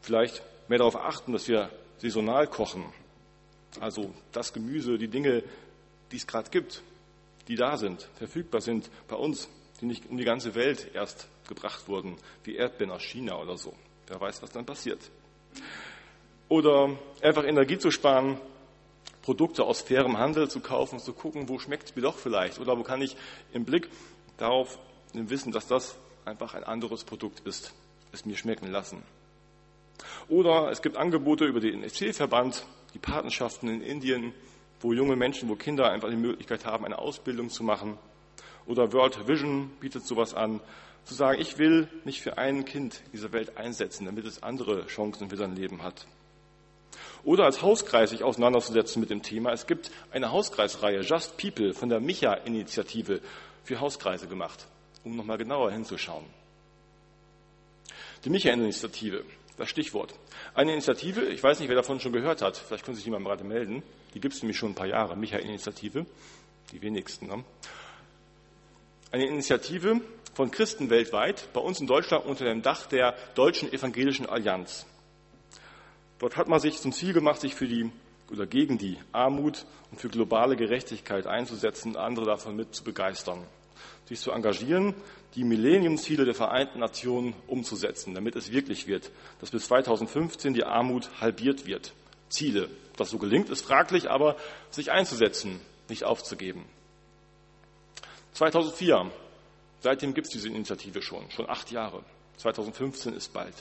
Vielleicht 0.00 0.42
mehr 0.68 0.78
darauf 0.78 0.96
achten, 0.96 1.32
dass 1.32 1.48
wir 1.48 1.70
saisonal 1.98 2.46
kochen. 2.46 2.84
Also 3.80 4.12
das 4.32 4.52
Gemüse, 4.52 4.98
die 4.98 5.08
Dinge, 5.08 5.42
die 6.10 6.16
es 6.16 6.26
gerade 6.26 6.50
gibt, 6.50 6.82
die 7.48 7.56
da 7.56 7.76
sind, 7.76 8.08
verfügbar 8.16 8.60
sind 8.60 8.90
bei 9.08 9.16
uns, 9.16 9.48
die 9.80 9.86
nicht 9.86 10.08
um 10.08 10.16
die 10.16 10.24
ganze 10.24 10.54
Welt 10.54 10.90
erst 10.94 11.28
gebracht 11.48 11.88
wurden, 11.88 12.16
wie 12.44 12.56
Erdbeeren 12.56 12.92
aus 12.92 13.02
China 13.02 13.40
oder 13.40 13.56
so. 13.56 13.74
Wer 14.06 14.20
weiß, 14.20 14.42
was 14.42 14.50
dann 14.50 14.66
passiert. 14.66 15.10
Oder 16.48 16.96
einfach 17.22 17.44
Energie 17.44 17.78
zu 17.78 17.90
sparen, 17.90 18.38
Produkte 19.22 19.64
aus 19.64 19.80
fairem 19.80 20.18
Handel 20.18 20.50
zu 20.50 20.60
kaufen, 20.60 20.98
zu 20.98 21.12
gucken, 21.12 21.48
wo 21.48 21.58
schmeckt 21.58 21.90
es 21.90 21.96
mir 21.96 22.02
doch 22.02 22.18
vielleicht. 22.18 22.58
Oder 22.58 22.76
wo 22.78 22.82
kann 22.82 23.00
ich 23.00 23.16
im 23.52 23.64
Blick 23.64 23.88
darauf 24.36 24.78
wissen, 25.12 25.52
dass 25.52 25.66
das 25.66 25.96
einfach 26.24 26.54
ein 26.54 26.64
anderes 26.64 27.04
Produkt 27.04 27.40
ist, 27.40 27.72
es 28.12 28.24
mir 28.24 28.36
schmecken 28.36 28.70
lassen. 28.70 29.02
Oder 30.28 30.70
es 30.70 30.82
gibt 30.82 30.96
Angebote 30.96 31.44
über 31.44 31.60
den 31.60 31.80
NFC-Verband, 31.80 32.64
die 32.94 32.98
Patenschaften 32.98 33.68
in 33.68 33.80
Indien, 33.80 34.34
wo 34.80 34.92
junge 34.92 35.16
Menschen, 35.16 35.48
wo 35.48 35.54
Kinder 35.54 35.90
einfach 35.90 36.10
die 36.10 36.16
Möglichkeit 36.16 36.64
haben, 36.64 36.84
eine 36.84 36.98
Ausbildung 36.98 37.50
zu 37.50 37.62
machen. 37.62 37.98
Oder 38.66 38.92
World 38.92 39.28
Vision 39.28 39.70
bietet 39.80 40.06
sowas 40.06 40.34
an, 40.34 40.60
zu 41.04 41.14
sagen, 41.14 41.40
ich 41.40 41.58
will 41.58 41.88
mich 42.04 42.22
für 42.22 42.38
ein 42.38 42.64
Kind 42.64 43.02
dieser 43.12 43.32
Welt 43.32 43.56
einsetzen, 43.56 44.06
damit 44.06 44.24
es 44.24 44.42
andere 44.42 44.86
Chancen 44.86 45.30
für 45.30 45.36
sein 45.36 45.56
Leben 45.56 45.82
hat. 45.82 46.06
Oder 47.24 47.44
als 47.44 47.62
Hauskreis 47.62 48.10
sich 48.10 48.24
auseinanderzusetzen 48.24 49.00
mit 49.00 49.10
dem 49.10 49.22
Thema. 49.22 49.52
Es 49.52 49.66
gibt 49.66 49.90
eine 50.10 50.32
Hauskreisreihe, 50.32 51.00
Just 51.02 51.36
People, 51.36 51.72
von 51.72 51.88
der 51.88 52.00
Micha-Initiative 52.00 53.20
für 53.64 53.80
Hauskreise 53.80 54.26
gemacht, 54.26 54.66
um 55.04 55.16
nochmal 55.16 55.38
genauer 55.38 55.70
hinzuschauen. 55.70 56.24
Die 58.24 58.30
Micha-Initiative, 58.30 59.24
das 59.56 59.68
Stichwort. 59.68 60.14
Eine 60.54 60.72
Initiative, 60.72 61.22
ich 61.26 61.42
weiß 61.42 61.60
nicht, 61.60 61.68
wer 61.68 61.76
davon 61.76 62.00
schon 62.00 62.12
gehört 62.12 62.42
hat, 62.42 62.56
vielleicht 62.56 62.84
können 62.84 62.96
sich 62.96 63.04
jemand 63.04 63.24
gerade 63.24 63.44
melden. 63.44 63.82
Die 64.14 64.20
gibt 64.20 64.34
es 64.34 64.42
nämlich 64.42 64.58
schon 64.58 64.72
ein 64.72 64.74
paar 64.74 64.86
Jahre, 64.86 65.16
Micha-Initiative, 65.16 66.06
die 66.72 66.82
wenigsten. 66.82 67.26
Ne? 67.26 67.44
Eine 69.12 69.26
Initiative 69.26 70.00
von 70.34 70.50
Christen 70.50 70.90
weltweit, 70.90 71.52
bei 71.52 71.60
uns 71.60 71.80
in 71.80 71.86
Deutschland 71.86 72.24
unter 72.26 72.44
dem 72.44 72.62
Dach 72.62 72.86
der 72.86 73.14
Deutschen 73.34 73.72
Evangelischen 73.72 74.26
Allianz. 74.26 74.86
Dort 76.22 76.36
hat 76.36 76.46
man 76.46 76.60
sich 76.60 76.78
zum 76.78 76.92
Ziel 76.92 77.12
gemacht, 77.12 77.40
sich 77.40 77.56
für 77.56 77.66
die 77.66 77.90
oder 78.30 78.46
gegen 78.46 78.78
die 78.78 78.96
Armut 79.10 79.66
und 79.90 80.00
für 80.00 80.08
globale 80.08 80.54
Gerechtigkeit 80.54 81.26
einzusetzen, 81.26 81.96
andere 81.96 82.26
davon 82.26 82.54
mit 82.54 82.76
zu 82.76 82.84
begeistern, 82.84 83.44
sich 84.04 84.20
zu 84.20 84.30
engagieren, 84.30 84.94
die 85.34 85.42
Millenniumsziele 85.42 86.24
der 86.24 86.34
Vereinten 86.34 86.78
Nationen 86.78 87.34
umzusetzen, 87.48 88.14
damit 88.14 88.36
es 88.36 88.52
wirklich 88.52 88.86
wird, 88.86 89.10
dass 89.40 89.50
bis 89.50 89.66
2015 89.66 90.54
die 90.54 90.62
Armut 90.62 91.10
halbiert 91.20 91.66
wird. 91.66 91.92
Ziele. 92.28 92.70
Ob 92.92 92.98
das 92.98 93.10
so 93.10 93.18
gelingt, 93.18 93.50
ist 93.50 93.62
fraglich, 93.62 94.08
aber 94.08 94.36
sich 94.70 94.92
einzusetzen, 94.92 95.60
nicht 95.88 96.04
aufzugeben. 96.04 96.64
2004. 98.34 99.10
Seitdem 99.80 100.14
gibt 100.14 100.28
es 100.28 100.32
diese 100.32 100.46
Initiative 100.46 101.02
schon, 101.02 101.28
schon 101.32 101.50
acht 101.50 101.72
Jahre. 101.72 102.04
2015 102.42 103.14
ist 103.14 103.32
bald. 103.32 103.54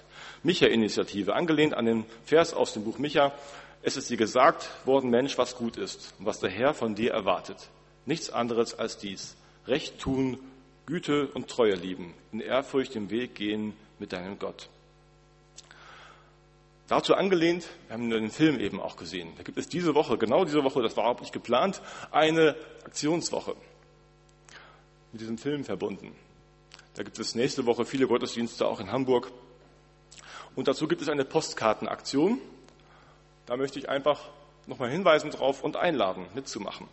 Micha-Initiative, 0.43 1.33
angelehnt 1.33 1.73
an 1.73 1.85
den 1.85 2.05
Vers 2.25 2.53
aus 2.53 2.73
dem 2.73 2.83
Buch 2.83 2.97
Micha. 2.97 3.31
Es 3.83 3.95
ist 3.97 4.09
dir 4.09 4.17
gesagt 4.17 4.69
worden, 4.85 5.09
Mensch, 5.09 5.37
was 5.37 5.55
gut 5.55 5.77
ist 5.77 6.13
und 6.19 6.25
was 6.25 6.39
der 6.39 6.49
Herr 6.49 6.73
von 6.73 6.95
dir 6.95 7.11
erwartet. 7.11 7.69
Nichts 8.05 8.29
anderes 8.29 8.77
als 8.77 8.97
dies. 8.97 9.35
Recht 9.67 9.99
tun, 9.99 10.39
Güte 10.87 11.27
und 11.27 11.47
Treue 11.47 11.75
lieben, 11.75 12.13
in 12.31 12.41
Ehrfurcht 12.41 12.95
den 12.95 13.09
Weg 13.11 13.35
gehen 13.35 13.73
mit 13.99 14.13
deinem 14.13 14.39
Gott. 14.39 14.67
Dazu 16.87 17.13
angelehnt, 17.13 17.69
wir 17.87 17.93
haben 17.93 18.09
den 18.09 18.31
Film 18.31 18.59
eben 18.59 18.81
auch 18.81 18.97
gesehen, 18.97 19.31
da 19.37 19.43
gibt 19.43 19.57
es 19.57 19.69
diese 19.69 19.95
Woche, 19.95 20.17
genau 20.17 20.43
diese 20.43 20.63
Woche, 20.63 20.81
das 20.81 20.97
war 20.97 21.05
überhaupt 21.05 21.21
nicht 21.21 21.31
geplant, 21.31 21.81
eine 22.11 22.55
Aktionswoche 22.83 23.55
mit 25.13 25.21
diesem 25.21 25.37
Film 25.37 25.63
verbunden. 25.63 26.13
Da 26.95 27.03
gibt 27.03 27.19
es 27.19 27.35
nächste 27.35 27.65
Woche 27.65 27.85
viele 27.85 28.07
Gottesdienste 28.07 28.67
auch 28.67 28.79
in 28.79 28.91
Hamburg. 28.91 29.31
Und 30.55 30.67
dazu 30.67 30.87
gibt 30.87 31.01
es 31.01 31.09
eine 31.09 31.23
Postkartenaktion. 31.23 32.39
Da 33.45 33.57
möchte 33.57 33.79
ich 33.79 33.89
einfach 33.89 34.29
nochmal 34.67 34.89
hinweisen 34.89 35.31
drauf 35.31 35.63
und 35.63 35.77
einladen, 35.77 36.25
mitzumachen. 36.35 36.87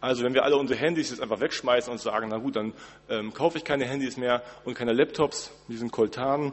Also 0.00 0.24
wenn 0.24 0.32
wir 0.32 0.44
alle 0.44 0.56
unsere 0.56 0.78
Handys 0.78 1.10
jetzt 1.10 1.20
einfach 1.20 1.40
wegschmeißen 1.40 1.90
und 1.90 1.98
sagen, 1.98 2.28
na 2.30 2.38
gut, 2.38 2.56
dann 2.56 2.72
ähm, 3.08 3.34
kaufe 3.34 3.58
ich 3.58 3.64
keine 3.64 3.84
Handys 3.84 4.16
mehr 4.16 4.42
und 4.64 4.74
keine 4.74 4.92
Laptops 4.92 5.50
diesen 5.66 5.90
Koltanen, 5.90 6.52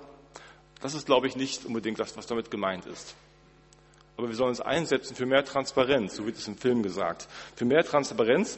das 0.82 0.94
ist, 0.94 1.06
glaube 1.06 1.28
ich, 1.28 1.36
nicht 1.36 1.66
unbedingt 1.66 2.00
das, 2.00 2.18
was 2.18 2.28
damit 2.28 2.52
gemeint 2.52 2.86
ist. 2.86 3.16
Aber 4.18 4.28
wir 4.30 4.36
sollen 4.36 4.50
uns 4.50 4.62
einsetzen 4.62 5.16
für 5.16 5.26
mehr 5.26 5.44
Transparenz, 5.44 6.16
so 6.16 6.26
wird 6.26 6.38
es 6.38 6.48
im 6.48 6.58
Film 6.58 6.84
gesagt. 6.84 7.28
Für 7.56 7.66
mehr 7.66 7.84
Transparenz, 7.84 8.58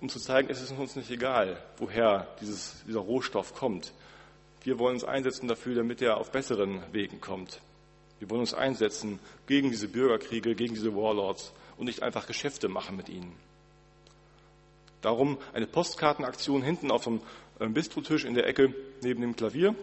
um 0.00 0.08
zu 0.08 0.18
zeigen, 0.18 0.48
es 0.50 0.60
ist 0.60 0.72
uns 0.72 0.96
nicht 0.96 1.10
egal, 1.10 1.62
woher 1.78 2.28
dieses, 2.40 2.84
dieser 2.86 3.00
Rohstoff 3.00 3.54
kommt. 3.54 3.92
Wir 4.62 4.78
wollen 4.78 4.94
uns 4.94 5.04
einsetzen 5.04 5.48
dafür, 5.48 5.74
damit 5.74 6.02
er 6.02 6.16
auf 6.18 6.32
besseren 6.32 6.82
Wegen 6.92 7.20
kommt. 7.20 7.60
Wir 8.18 8.30
wollen 8.30 8.40
uns 8.40 8.54
einsetzen 8.54 9.18
gegen 9.46 9.70
diese 9.70 9.88
Bürgerkriege, 9.88 10.54
gegen 10.54 10.74
diese 10.74 10.94
Warlords 10.94 11.52
und 11.76 11.86
nicht 11.86 12.02
einfach 12.02 12.26
Geschäfte 12.26 12.68
machen 12.68 12.96
mit 12.96 13.08
ihnen. 13.08 13.32
Darum 15.02 15.38
eine 15.52 15.66
Postkartenaktion 15.66 16.62
hinten 16.62 16.90
auf 16.90 17.04
dem 17.04 17.20
äh, 17.60 17.68
Bistrotisch 17.68 18.24
in 18.24 18.34
der 18.34 18.46
Ecke 18.46 18.74
neben 19.02 19.20
dem 19.20 19.36
Klavier. 19.36 19.74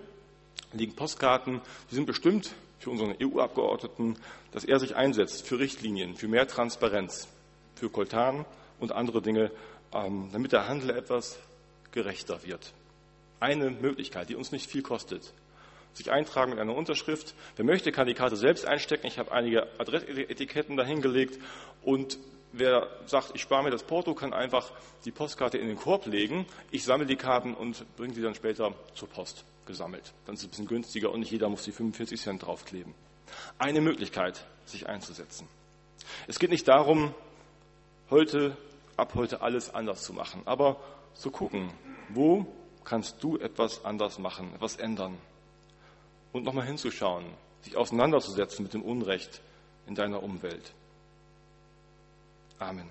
liegen 0.73 0.95
Postkarten, 0.95 1.61
die 1.91 1.95
sind 1.95 2.05
bestimmt 2.05 2.53
für 2.79 2.89
unseren 2.89 3.15
EU-Abgeordneten, 3.21 4.17
dass 4.51 4.65
er 4.65 4.79
sich 4.79 4.95
einsetzt 4.95 5.47
für 5.47 5.59
Richtlinien, 5.59 6.15
für 6.15 6.27
mehr 6.27 6.47
Transparenz, 6.47 7.27
für 7.75 7.89
Koltan 7.89 8.45
und 8.79 8.91
andere 8.91 9.21
Dinge, 9.21 9.51
damit 9.93 10.51
der 10.51 10.67
Handel 10.67 10.89
etwas 10.89 11.39
gerechter 11.91 12.43
wird. 12.43 12.73
Eine 13.39 13.69
Möglichkeit, 13.69 14.29
die 14.29 14.35
uns 14.35 14.51
nicht 14.51 14.69
viel 14.69 14.81
kostet. 14.81 15.33
Sich 15.93 16.11
eintragen 16.11 16.51
mit 16.51 16.59
einer 16.59 16.75
Unterschrift. 16.75 17.35
Wer 17.55 17.65
möchte, 17.65 17.91
kann 17.91 18.07
die 18.07 18.15
Karte 18.15 18.35
selbst 18.35 18.65
einstecken. 18.65 19.05
Ich 19.05 19.19
habe 19.19 19.31
einige 19.31 19.67
Adressetiketten 19.79 20.75
dahingelegt 20.75 21.39
und 21.83 22.17
wer 22.51 22.87
sagt, 23.05 23.31
ich 23.35 23.41
spare 23.41 23.63
mir 23.63 23.69
das 23.69 23.83
Porto, 23.83 24.15
kann 24.15 24.33
einfach 24.33 24.71
die 25.05 25.11
Postkarte 25.11 25.57
in 25.57 25.67
den 25.67 25.77
Korb 25.77 26.05
legen. 26.07 26.45
Ich 26.71 26.83
sammle 26.83 27.05
die 27.05 27.15
Karten 27.15 27.53
und 27.53 27.85
bringe 27.95 28.13
sie 28.13 28.21
dann 28.21 28.33
später 28.33 28.73
zur 28.95 29.09
Post 29.09 29.45
gesammelt. 29.65 30.13
Dann 30.25 30.35
ist 30.35 30.41
es 30.41 30.47
ein 30.47 30.49
bisschen 30.49 30.67
günstiger 30.67 31.11
und 31.11 31.19
nicht 31.19 31.31
jeder 31.31 31.49
muss 31.49 31.63
die 31.63 31.71
45 31.71 32.19
Cent 32.19 32.43
draufkleben. 32.43 32.93
Eine 33.59 33.81
Möglichkeit, 33.81 34.45
sich 34.65 34.87
einzusetzen. 34.87 35.47
Es 36.27 36.39
geht 36.39 36.49
nicht 36.49 36.67
darum, 36.67 37.13
heute, 38.09 38.57
ab 38.97 39.13
heute 39.15 39.41
alles 39.41 39.73
anders 39.73 40.03
zu 40.03 40.13
machen, 40.13 40.41
aber 40.45 40.77
zu 41.13 41.31
gucken, 41.31 41.71
wo 42.09 42.45
kannst 42.83 43.23
du 43.23 43.37
etwas 43.37 43.85
anders 43.85 44.19
machen, 44.19 44.53
etwas 44.55 44.75
ändern. 44.75 45.17
Und 46.31 46.43
nochmal 46.43 46.65
hinzuschauen, 46.65 47.25
sich 47.61 47.77
auseinanderzusetzen 47.77 48.63
mit 48.63 48.73
dem 48.73 48.81
Unrecht 48.81 49.41
in 49.87 49.95
deiner 49.95 50.21
Umwelt. 50.21 50.73
Amen. 52.59 52.89